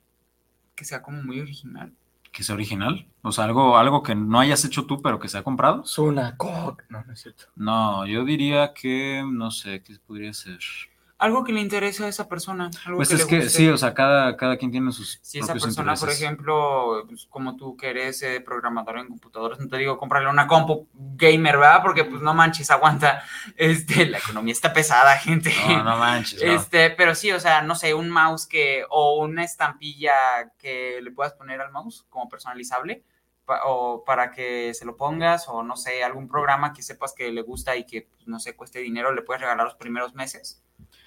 [0.75, 1.93] que sea como muy original.
[2.31, 3.07] Que sea original.
[3.21, 5.85] O sea, algo, algo que no hayas hecho tú, pero que se ha comprado.
[5.85, 6.83] Suna, Coke.
[6.89, 7.45] No, no es cierto.
[7.55, 10.59] No, yo diría que, no sé, ¿qué podría ser?
[11.23, 12.69] Algo que le interese a esa persona.
[12.85, 13.49] Algo Pues que es le que guste.
[13.51, 16.21] sí, o sea, cada, cada quien tiene sus Si esa persona, por intereses.
[16.21, 20.47] ejemplo, pues, como tú que eres eh, programador en computadoras, no te digo comprarle una
[20.47, 21.81] compu gamer, ¿verdad?
[21.81, 23.23] Porque pues no manches, aguanta.
[23.57, 25.53] Este, la economía está pesada, gente.
[25.67, 26.51] No, no manches, no.
[26.51, 30.13] Este, pero sí, o sea, no sé, un mouse que, o una estampilla
[30.57, 33.03] que le puedas poner al mouse como personalizable,
[33.45, 37.31] pa- o para que se lo pongas, o no sé, algún programa que sepas que
[37.31, 40.61] le gusta y que, pues, no sé, cueste dinero, le puedes regalar los primeros meses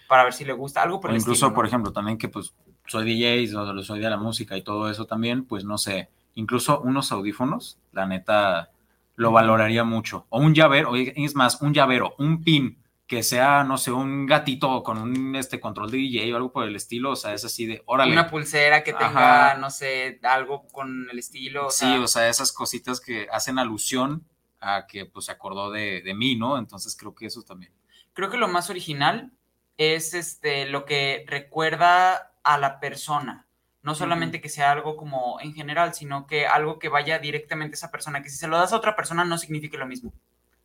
[0.08, 1.54] para ver si le gusta, algo por O el incluso, estilo, ¿no?
[1.54, 2.54] por ejemplo, también que pues
[2.86, 6.80] soy DJ, o soy de la música y todo eso también, pues no sé, incluso
[6.80, 8.70] unos audífonos, la neta,
[9.16, 10.26] lo valoraría mucho.
[10.28, 14.82] O un llavero, es más, un llavero, un pin que sea, no sé, un gatito
[14.82, 17.64] con un este control de DJ o algo por el estilo, o sea, es así
[17.64, 18.12] de, órale.
[18.12, 19.58] Una pulsera que tenga, Ajá.
[19.58, 21.68] no sé, algo con el estilo.
[21.68, 24.24] O sí, sea, o sea, esas cositas que hacen alusión
[24.60, 26.58] a que pues se acordó de, de mí, ¿no?
[26.58, 27.72] Entonces creo que eso también.
[28.12, 29.30] Creo que lo más original
[29.78, 33.46] es este lo que recuerda a la persona.
[33.82, 37.78] No solamente que sea algo como en general, sino que algo que vaya directamente a
[37.78, 40.12] esa persona, que si se lo das a otra persona no signifique lo mismo,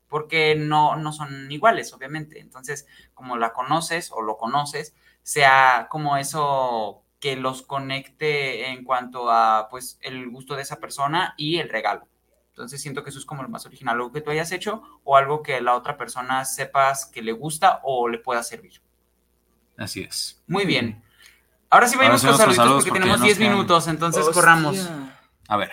[0.08, 2.40] porque no, no son iguales, obviamente.
[2.40, 9.32] Entonces, como la conoces o lo conoces, sea como eso que los conecte en cuanto
[9.32, 12.08] a pues el gusto de esa persona y el regalo.
[12.50, 15.16] Entonces siento que eso es como lo más original, algo que tú hayas hecho o
[15.16, 18.82] algo que la otra persona sepas que le gusta o le pueda servir.
[19.78, 20.42] Así es.
[20.48, 21.02] Muy bien.
[21.70, 24.22] Ahora sí vayamos Ahora con saluditos saludos porque porque tenemos nos 10 quedan- minutos, entonces
[24.24, 24.34] Hostia.
[24.34, 24.90] corramos.
[25.48, 25.72] A ver.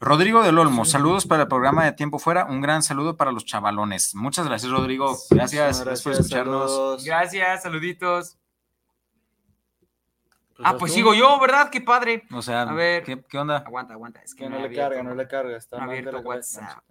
[0.00, 2.44] Rodrigo del Olmo, saludos para el programa de Tiempo Fuera.
[2.44, 4.14] Un gran saludo para los chavalones.
[4.14, 5.18] Muchas gracias, Rodrigo.
[5.30, 6.70] Gracias, gracias por escucharnos.
[6.70, 7.04] saludos.
[7.04, 8.38] Gracias, saluditos.
[10.56, 10.96] Pues Ah, pues tú.
[10.96, 11.68] sigo yo, ¿verdad?
[11.70, 12.24] Qué padre.
[12.32, 13.02] O sea, A ver.
[13.04, 13.58] ¿qué, qué onda?
[13.58, 14.20] Aguanta, aguanta.
[14.22, 14.88] Es que, no le abierto.
[14.88, 15.56] carga, no le carga.
[15.56, 16.82] Está abierto cabeza.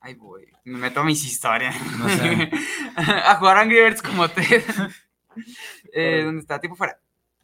[0.00, 0.50] Ahí voy.
[0.64, 1.76] Me meto a mis historias.
[1.98, 2.50] No sé.
[2.96, 4.62] a jugar Angry Birds como Ted.
[5.92, 6.22] eh.
[6.24, 6.58] ¿Dónde está?
[6.58, 6.98] Tiempo fuera.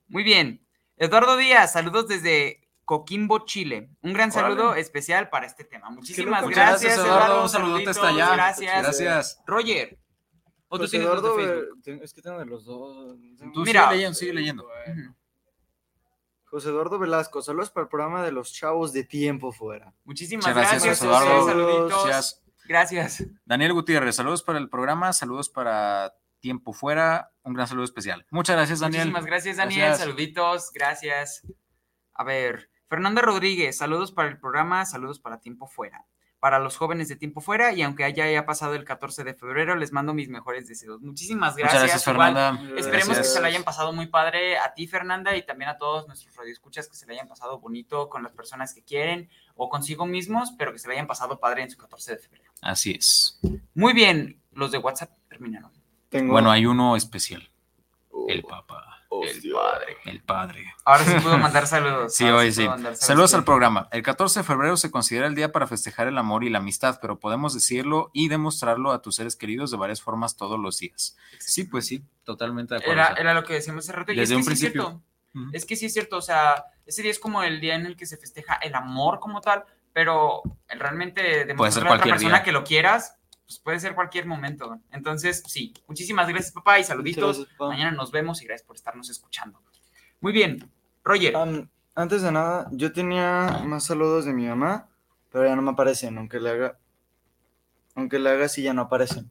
[0.08, 0.64] Muy bien.
[0.96, 3.90] Eduardo Díaz, saludos desde Coquimbo, Chile.
[4.00, 5.90] Un gran saludo especial para este tema.
[5.90, 7.42] Muchísimas gracias, gracias, Eduardo.
[7.42, 8.32] Un saludote hasta allá.
[8.32, 8.82] Gracias.
[8.82, 9.42] Gracias.
[9.46, 9.98] Roger.
[10.68, 11.82] ¿O tú Pues tienes los de Eduardo, Facebook?
[11.86, 13.18] eh, es que tengo de los dos.
[13.52, 13.82] Tú Mira.
[13.84, 14.68] sigue leyendo, sigue leyendo.
[16.44, 19.92] José Eduardo Velasco, saludos para el programa de los chavos de tiempo fuera.
[20.04, 21.46] Muchísimas Muchas gracias, gracias, José Eduardo.
[21.46, 22.06] Saluditos.
[22.06, 22.45] Gracias.
[22.68, 23.24] Gracias.
[23.44, 27.32] Daniel Gutiérrez, saludos para el programa, saludos para Tiempo Fuera.
[27.42, 28.26] Un gran saludo especial.
[28.30, 29.08] Muchas gracias, Daniel.
[29.08, 29.80] Muchísimas gracias, Daniel.
[29.80, 30.00] Gracias.
[30.00, 31.42] Saluditos, gracias.
[32.14, 36.06] A ver, Fernanda Rodríguez, saludos para el programa, saludos para Tiempo Fuera.
[36.38, 39.74] Para los jóvenes de Tiempo Fuera, y aunque haya, haya pasado el 14 de febrero,
[39.74, 41.00] les mando mis mejores deseos.
[41.00, 41.82] Muchísimas gracias.
[41.82, 42.78] Muchas gracias, Igual, Fernanda.
[42.78, 43.26] Esperemos Gracias.
[43.26, 46.36] que se la hayan pasado muy padre a ti, Fernanda, y también a todos nuestros
[46.36, 50.54] radioescuchas que se la hayan pasado bonito con las personas que quieren o consigo mismos,
[50.56, 52.45] pero que se la hayan pasado padre en su 14 de febrero.
[52.62, 53.38] Así es.
[53.74, 55.70] Muy bien, los de WhatsApp terminaron.
[56.08, 56.32] Tengo...
[56.32, 57.48] Bueno, hay uno especial.
[58.10, 59.04] Oh, El papá.
[59.08, 59.52] hostia.
[59.54, 59.96] padre.
[60.06, 60.74] El padre.
[60.84, 62.14] Ahora sí puedo mandar saludos.
[62.14, 62.66] Sí, ahora hoy sí.
[62.94, 63.88] Saludos al programa.
[63.92, 66.98] El 14 de febrero se considera el día para festejar el amor y la amistad,
[67.00, 71.16] pero podemos decirlo y demostrarlo a tus seres queridos de varias formas todos los días.
[71.38, 73.02] Sí, pues sí, totalmente de acuerdo.
[73.18, 74.12] Era, lo que decíamos hace rato.
[74.12, 74.82] Y Desde es que un sí es principio.
[74.82, 75.02] cierto.
[75.34, 75.50] ujú.
[75.52, 76.16] Es que sí es cierto.
[76.16, 79.18] O sea, ese día es como el día en el que se festeja el amor
[79.20, 79.64] como tal,
[79.96, 82.44] pero realmente demostrarle ser a otra cualquier persona día.
[82.44, 83.16] que lo quieras,
[83.46, 84.78] pues puede ser cualquier momento.
[84.90, 85.72] Entonces, sí.
[85.88, 87.24] Muchísimas gracias, papá, y saluditos.
[87.24, 87.70] Muchas gracias, papá.
[87.70, 89.58] Mañana nos vemos y gracias por estarnos escuchando.
[90.20, 90.70] Muy bien.
[91.02, 91.34] Roger.
[91.94, 94.86] Antes de nada, yo tenía más saludos de mi mamá,
[95.32, 96.78] pero ya no me aparecen, aunque le haga.
[97.94, 99.30] Aunque le haga así, ya no aparecen.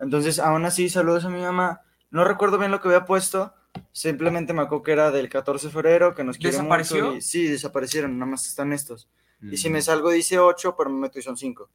[0.00, 1.82] Entonces, aún así, saludos a mi mamá.
[2.10, 3.52] No recuerdo bien lo que había puesto.
[3.92, 6.62] Simplemente me acuerdo que era del 14 de febrero, que nos quiere mucho.
[6.62, 7.16] ¿Desapareció?
[7.16, 9.10] Y, sí, desaparecieron, nada más están estos.
[9.42, 11.68] Y si me salgo dice 8, pero me meto y son 5.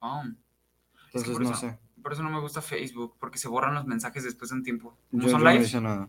[0.00, 0.22] Oh,
[1.06, 1.78] Entonces, por no eso- sé.
[2.02, 4.96] por eso no me gusta Facebook, porque se borran los mensajes después de un tiempo.
[5.10, 5.74] ¿No Yo, son no lives?
[5.80, 6.08] nada.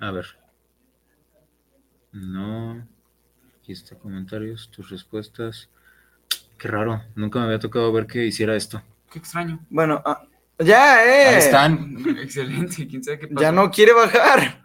[0.00, 0.26] A ver.
[2.12, 2.86] No.
[3.60, 5.68] Aquí está comentarios, tus respuestas.
[6.58, 7.02] Qué raro.
[7.14, 8.82] Nunca me había tocado ver que hiciera esto.
[9.10, 9.64] Qué extraño.
[9.70, 10.24] Bueno, ah,
[10.58, 11.28] ya, eh.
[11.28, 11.96] Ahí están.
[12.18, 12.86] Excelente.
[12.86, 13.40] ¿Quién sabe qué pasó?
[13.40, 14.62] Ya no quiere bajar.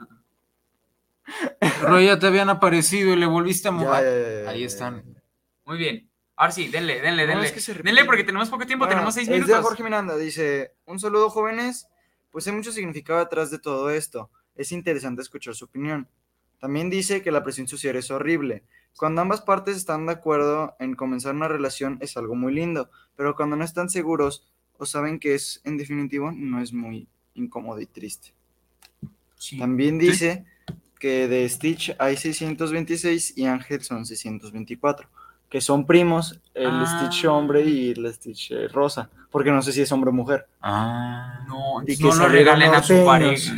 [1.81, 4.03] Roy, ya te habían aparecido y le volviste a Ya, mojar.
[4.03, 5.03] ya, ya, ya, Ahí ya, están.
[5.13, 5.21] ya.
[5.65, 6.09] Muy bien.
[6.35, 7.47] Ahora sí, denle, denle, No, denle.
[7.47, 9.55] es que se denle porque tenemos poco tiempo, Bueno, tenemos seis es minutos.
[9.57, 11.87] de Jorge Miranda, dice, un saludo jóvenes,
[12.31, 16.07] pues hay mucho significado detrás de todo esto, es interesante escuchar su opinión.
[16.59, 18.63] También dice que la presión social es horrible.
[18.97, 23.35] Cuando ambas partes están de acuerdo en comenzar una relación es algo muy lindo, pero
[23.35, 24.45] cuando no están seguros
[24.77, 28.33] o saben que es en definitivo, no es muy incómodo y triste.
[29.35, 29.57] Sí.
[29.59, 30.45] También dice
[30.99, 35.07] que de Stitch hay 626 y Ángel son 624,
[35.49, 36.85] que son primos, el Ah.
[37.09, 40.47] Stitch hombre y el Stitch eh, rosa, porque no sé si es hombre o mujer.
[40.61, 41.45] Ah.
[41.47, 43.53] No, Y que no lo regalen a su pareja.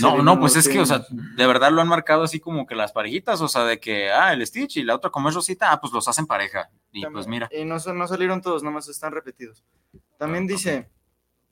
[0.00, 2.74] No, no, pues es que, o sea, de verdad lo han marcado así como que
[2.74, 5.72] las parejitas, o sea, de que, ah, el Stitch y la otra como es Rosita,
[5.72, 6.68] ah, pues los hacen pareja.
[6.92, 7.48] Y También- pues mira.
[7.58, 9.64] Y no, no salieron todos, nomás están repetidos.
[10.18, 10.88] También Ah, dice,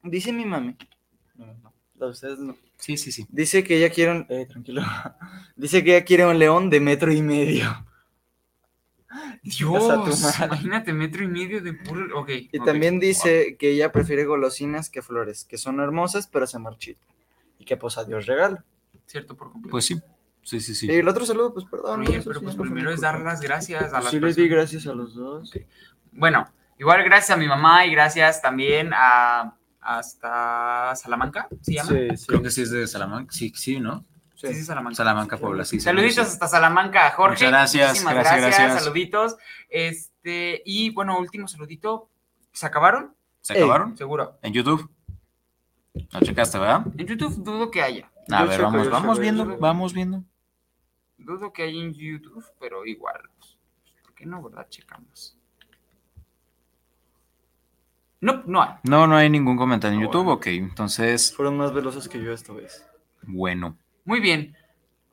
[0.02, 0.76] dice mi mami,
[1.98, 2.56] ustedes no.
[2.78, 3.26] Sí, sí, sí.
[3.30, 4.82] Dice que ella quiere un, eh, tranquilo,
[5.56, 7.84] dice que ella quiere un león de metro y medio.
[9.08, 12.20] A Dios, imagínate, metro y medio de puro.
[12.20, 12.30] Ok.
[12.52, 17.08] Y también dice que ella prefiere golosinas que flores, que son hermosas pero se marchitan.
[17.58, 18.58] Y que pues a Dios regalo.
[19.06, 19.70] Cierto, por completo.
[19.70, 20.00] Pues sí.
[20.42, 20.86] Sí, sí, sí.
[20.86, 22.02] Y el otro saludo, pues perdón.
[22.02, 24.86] Oye, no, pero pues primero es dar las gracias a las sí les di gracias
[24.86, 25.52] a los dos.
[26.12, 29.56] Bueno, igual gracias a mi mamá y gracias también a
[29.86, 31.90] hasta Salamanca, ¿se llama?
[31.90, 32.26] Sí, sí.
[32.26, 33.32] Creo que sí es de Salamanca.
[33.32, 34.04] Sí, sí, ¿no?
[34.34, 35.38] Sí, sí, Salamanca, Salamanca.
[35.38, 35.80] Puebla, sí.
[35.80, 37.36] Saluditos hasta Salamanca, Jorge.
[37.36, 38.82] Muchas gracias, Muchísimas gracias, gracias.
[38.84, 39.36] Saluditos.
[39.70, 42.10] Este, y bueno, último saludito.
[42.52, 43.14] ¿Se acabaron?
[43.40, 43.96] ¿Se acabaron?
[43.96, 44.38] Seguro.
[44.42, 44.90] En YouTube.
[45.94, 46.84] ¿Lo checaste, verdad?
[46.98, 48.10] En YouTube dudo que haya.
[48.30, 49.58] A Yo ver, checo, vamos, vamos viendo, checo.
[49.58, 50.24] vamos viendo.
[51.16, 53.20] Dudo que haya en YouTube, pero igual.
[53.38, 53.56] pues,
[54.02, 54.66] ¿Por qué no, verdad?
[54.68, 55.35] Checamos.
[58.20, 58.70] No, no hay.
[58.84, 60.38] No, no hay ningún comentario en YouTube, bueno.
[60.38, 60.46] ok.
[60.48, 62.84] Entonces, Fueron más veloces que yo esta vez.
[63.22, 63.78] bueno.
[64.04, 64.56] Muy bien.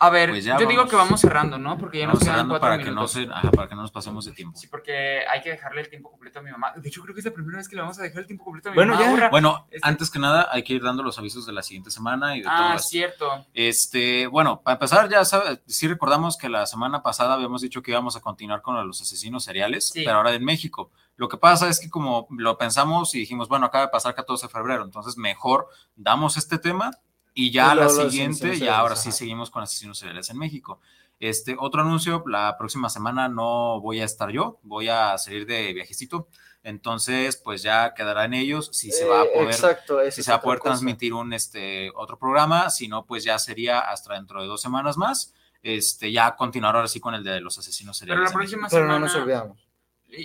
[0.06, 0.90] A ver, Pues yo digo vamos.
[0.90, 1.78] que vamos cerrando, ¿no?
[1.78, 3.12] Porque ya Vamos nos quedan cuatro para que, no minutos.
[3.12, 4.58] se, ajá, para que no nos pasemos de tiempo.
[4.60, 6.74] Sí, porque hay que dejarle el tiempo completo a mi mamá.
[6.76, 8.44] De hecho, creo que es la primera vez que le vamos a dejar el tiempo
[8.44, 9.06] completo a mi Bueno, mamá.
[9.06, 9.12] ya.
[9.12, 11.90] Ahora- Bueno, Este- antes que nada, hay que ir dando los avisos de la siguiente
[11.90, 12.88] semana y de todo Ah, esto.
[12.90, 13.46] cierto.
[13.54, 17.92] Este, bueno, para empezar, ya sabes, sí recordamos que la semana pasada habíamos dicho que
[17.92, 20.04] íbamos a continuar con los asesinos seriales, Sí.
[20.04, 20.92] pero ahora en México.
[21.16, 24.48] Lo que pasa es que como lo pensamos y dijimos, bueno, acaba de pasar 14
[24.48, 26.92] de febrero, entonces mejor damos este tema
[27.34, 30.80] y ya la siguiente, ya ahora sí seguimos con asesinos seriales en México.
[31.20, 35.72] Este, otro anuncio, la próxima semana no voy a estar yo, voy a salir de
[35.74, 36.28] viajecito,
[36.64, 40.32] entonces pues ya quedará en ellos si se va a Eh, poder Exacto, si se
[40.32, 40.72] va a poder cosa.
[40.72, 44.98] transmitir un este otro programa, si no, pues ya sería hasta dentro de dos semanas
[44.98, 45.34] más.
[45.62, 48.24] Este, ya continuar ahora sí con el de los asesinos Pero seriales.
[48.24, 49.00] la en próxima Pero semana.
[49.00, 49.63] no nos olvidamos.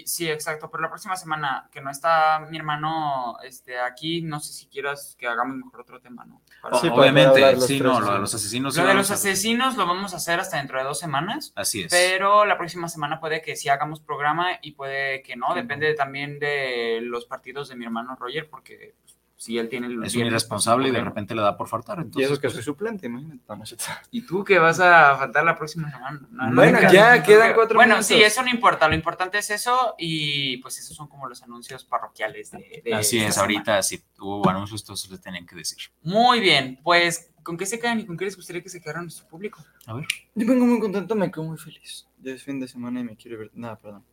[0.07, 0.71] Sí, exacto.
[0.71, 5.17] Pero la próxima semana que no está mi hermano este, aquí, no sé si quieras
[5.19, 6.43] que hagamos mejor otro tema, ¿no?
[6.63, 6.79] Para-.
[6.79, 8.77] Sí, Obviamente, sí, tres, no, lo de los asesinos.
[8.77, 11.53] Lo de los asesinos lo vamos a hacer hasta dentro de dos semanas.
[11.55, 11.91] Así es.
[11.91, 15.49] Pero la próxima semana puede que sí hagamos programa y puede que no.
[15.49, 15.63] Que no.
[15.63, 20.05] Depende también de los partidos de mi hermano Roger, porque pues, si él tiene los
[20.09, 22.05] es un irresponsable y de repente le da por faltar.
[22.17, 23.41] Y eso que pues, soy suplente, imagínate.
[23.63, 23.77] Es.
[24.11, 26.21] ¿Y tú qué vas a faltar la próxima semana?
[26.33, 28.07] No, no Bueno, ya quedan cuatro Bueno, minutos.
[28.09, 28.89] sí, eso no importa.
[28.89, 33.19] Lo importante es eso y pues esos son como los anuncios parroquiales de, de así
[33.19, 33.41] es, semana.
[33.43, 35.79] ahorita sí hubo anuncios, todos les tenían que decir.
[36.03, 39.03] Muy bien, pues ¿con qué se quedan y con qué les gustaría que se quedara
[39.03, 39.65] nuestro público?
[39.87, 40.07] A ver.
[40.35, 42.09] Yo vengo muy contento, me quedo muy feliz.
[42.21, 43.53] Ya es fin de semana y me quiero ver.
[43.55, 44.05] Nada, perdón.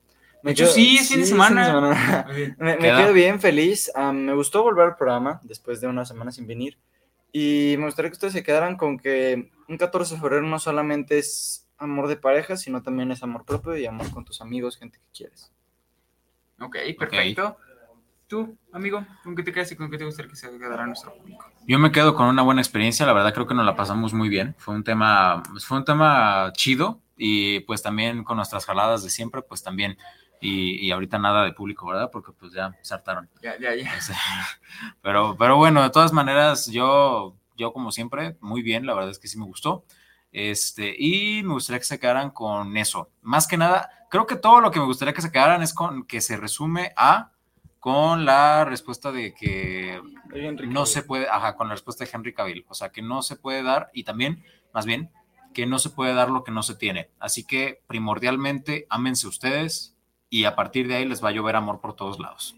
[0.46, 2.24] Me De hecho, sí, es fin de semana.
[2.60, 3.92] Me, me quedo bien feliz.
[3.96, 6.78] ah, me gustó volver al programa después de una semana sin venir.
[7.32, 11.18] Y me gustaría que ustedes se quedaran con que un 14 de febrero no solamente
[11.18, 15.00] es amor de pareja, sino también es amor propio y amor con tus amigos, gente
[15.00, 15.52] que quieres.
[16.60, 17.58] Ok, perfecto.
[18.28, 21.12] Tú, amigo, ¿con qué te quedas y con qué te gustaría que se quedara nuestro
[21.18, 21.44] público?
[21.68, 24.30] Yo me quedo con una buena experiencia, la verdad creo que nos la pasamos muy
[24.30, 24.54] bien.
[24.60, 29.42] Fue un tema, fue un tema chido y pues también con nuestras jaladas de siempre,
[29.42, 29.98] pues también.
[30.46, 32.12] Y, y ahorita nada de público, ¿verdad?
[32.12, 33.30] Porque pues ya se hartaron.
[33.42, 33.92] Ya, ya, ya.
[35.02, 39.20] Pero, pero bueno, de todas maneras, yo, yo como siempre, muy bien, la verdad es
[39.20, 39.86] que sí me gustó.
[40.32, 43.10] Este, y me gustaría que se quedaran con eso.
[43.22, 46.06] Más que nada, creo que todo lo que me gustaría que se quedaran es con
[46.06, 47.32] que se resume a
[47.80, 50.02] con la respuesta de que
[50.68, 53.36] no se puede, ajá, con la respuesta de Henry Cavill, o sea, que no se
[53.36, 54.44] puede dar y también,
[54.74, 55.12] más bien,
[55.54, 57.12] que no se puede dar lo que no se tiene.
[57.20, 59.95] Así que primordialmente, ámense ustedes
[60.30, 62.56] y a partir de ahí les va a llover amor por todos lados.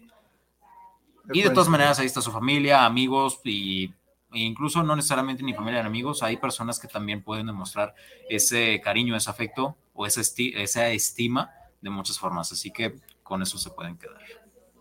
[1.32, 3.92] Y de todas maneras, ahí está su familia, amigos y
[4.30, 7.94] e incluso no necesariamente ni familia ni amigos, hay personas que también pueden demostrar
[8.28, 11.50] ese cariño, ese afecto o esa, esti- esa estima
[11.80, 12.52] de muchas formas.
[12.52, 14.20] Así que con eso se pueden quedar.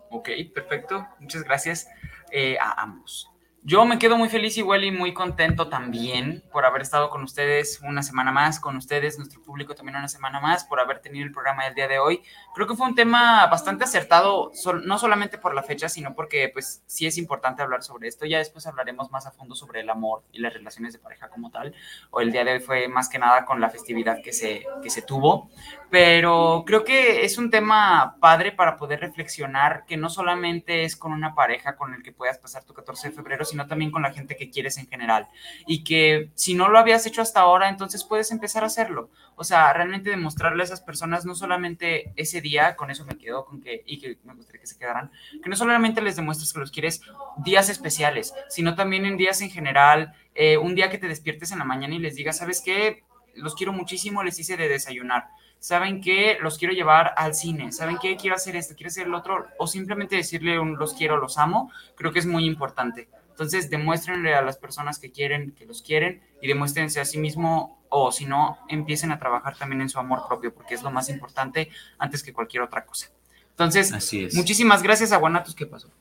[0.09, 1.05] Ok, perfecto.
[1.19, 1.87] Muchas gracias
[2.31, 3.29] eh, a ambos.
[3.69, 7.81] Yo me quedo muy feliz igual y muy contento también por haber estado con ustedes
[7.83, 11.33] una semana más, con ustedes, nuestro público también una semana más, por haber tenido el
[11.33, 12.21] programa del día de hoy.
[12.55, 14.53] Creo que fue un tema bastante acertado,
[14.85, 18.25] no solamente por la fecha, sino porque pues sí es importante hablar sobre esto.
[18.25, 21.51] Ya después hablaremos más a fondo sobre el amor y las relaciones de pareja como
[21.51, 21.75] tal.
[22.11, 24.89] O el día de hoy fue más que nada con la festividad que se, que
[24.89, 25.49] se tuvo
[25.89, 31.13] pero creo que es un tema padre para poder reflexionar que no solamente es con
[31.13, 34.13] una pareja con el que puedas pasar tu 14 de febrero, sino también con la
[34.13, 35.27] gente que quieres en general.
[35.65, 39.09] Y que si no lo habías hecho hasta ahora, entonces puedes empezar a hacerlo.
[39.35, 43.45] O sea, realmente demostrarle a esas personas, no solamente ese día, con eso me quedo,
[43.45, 46.59] con que, y que me gustaría que se quedaran, que no solamente les demuestres que
[46.59, 47.01] los quieres
[47.37, 51.59] días especiales, sino también en días en general, eh, un día que te despiertes en
[51.59, 53.03] la mañana y les digas, ¿sabes qué?
[53.33, 55.29] Los quiero muchísimo, les hice de desayunar
[55.59, 59.13] saben que los quiero llevar al cine, saben que quiero hacer esto, quiero hacer el
[59.13, 63.09] otro, o simplemente decirle un los quiero, los amo, creo que es muy importante.
[63.37, 67.85] Entonces, demuéstrenle a las personas que quieren, que los quieren, y demuéstrense a sí mismo,
[67.89, 71.07] o si no, empiecen a trabajar también en su amor propio, porque es lo más
[71.07, 71.69] importante
[71.99, 73.09] antes que cualquier otra cosa.
[73.51, 74.33] Entonces, Así es.
[74.33, 75.91] muchísimas gracias a Guanatos, ¿qué pasó?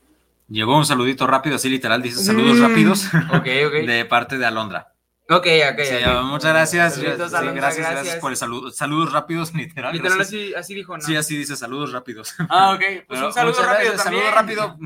[0.49, 3.11] Llegó un saludito rápido, así literal, dice saludos Mm, rápidos
[3.45, 4.95] de parte de Alondra.
[5.29, 6.23] Ok, ok, Sí, ok.
[6.25, 6.95] muchas gracias.
[6.95, 8.21] Saluditos, Sí, Alondra, gracias, gracias, gracias.
[8.21, 8.71] por el saludo.
[8.71, 9.93] Saludos rápidos, literal.
[9.93, 10.41] Literal, gracias.
[10.41, 11.03] así, así dijo, ¿no?
[11.03, 12.35] Sí, así dice, saludos rápidos.
[12.49, 12.79] Ah, ok.
[12.81, 14.25] Pues Pero un saludo muchas rápido gracias, también.
[14.33, 14.79] saludo rápido.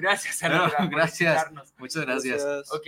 [0.00, 1.46] Gracias, por gracias.
[1.78, 2.70] Muchas gracias.
[2.72, 2.86] Ok.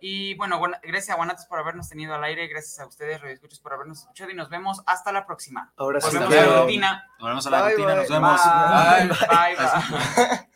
[0.00, 3.58] Y bueno, gracias a Guanatos por habernos tenido al aire, gracias a ustedes, Radio Escuchas,
[3.58, 5.72] por habernos escuchado y nos vemos hasta la próxima.
[5.76, 7.06] Ahora sí Volvemos Hasta a la rutina.
[7.18, 7.96] Nos vemos a la Bye, rutina, bye.
[7.96, 8.40] nos vemos.
[8.44, 9.56] Bye, Bye.
[9.56, 10.48] bye, bye.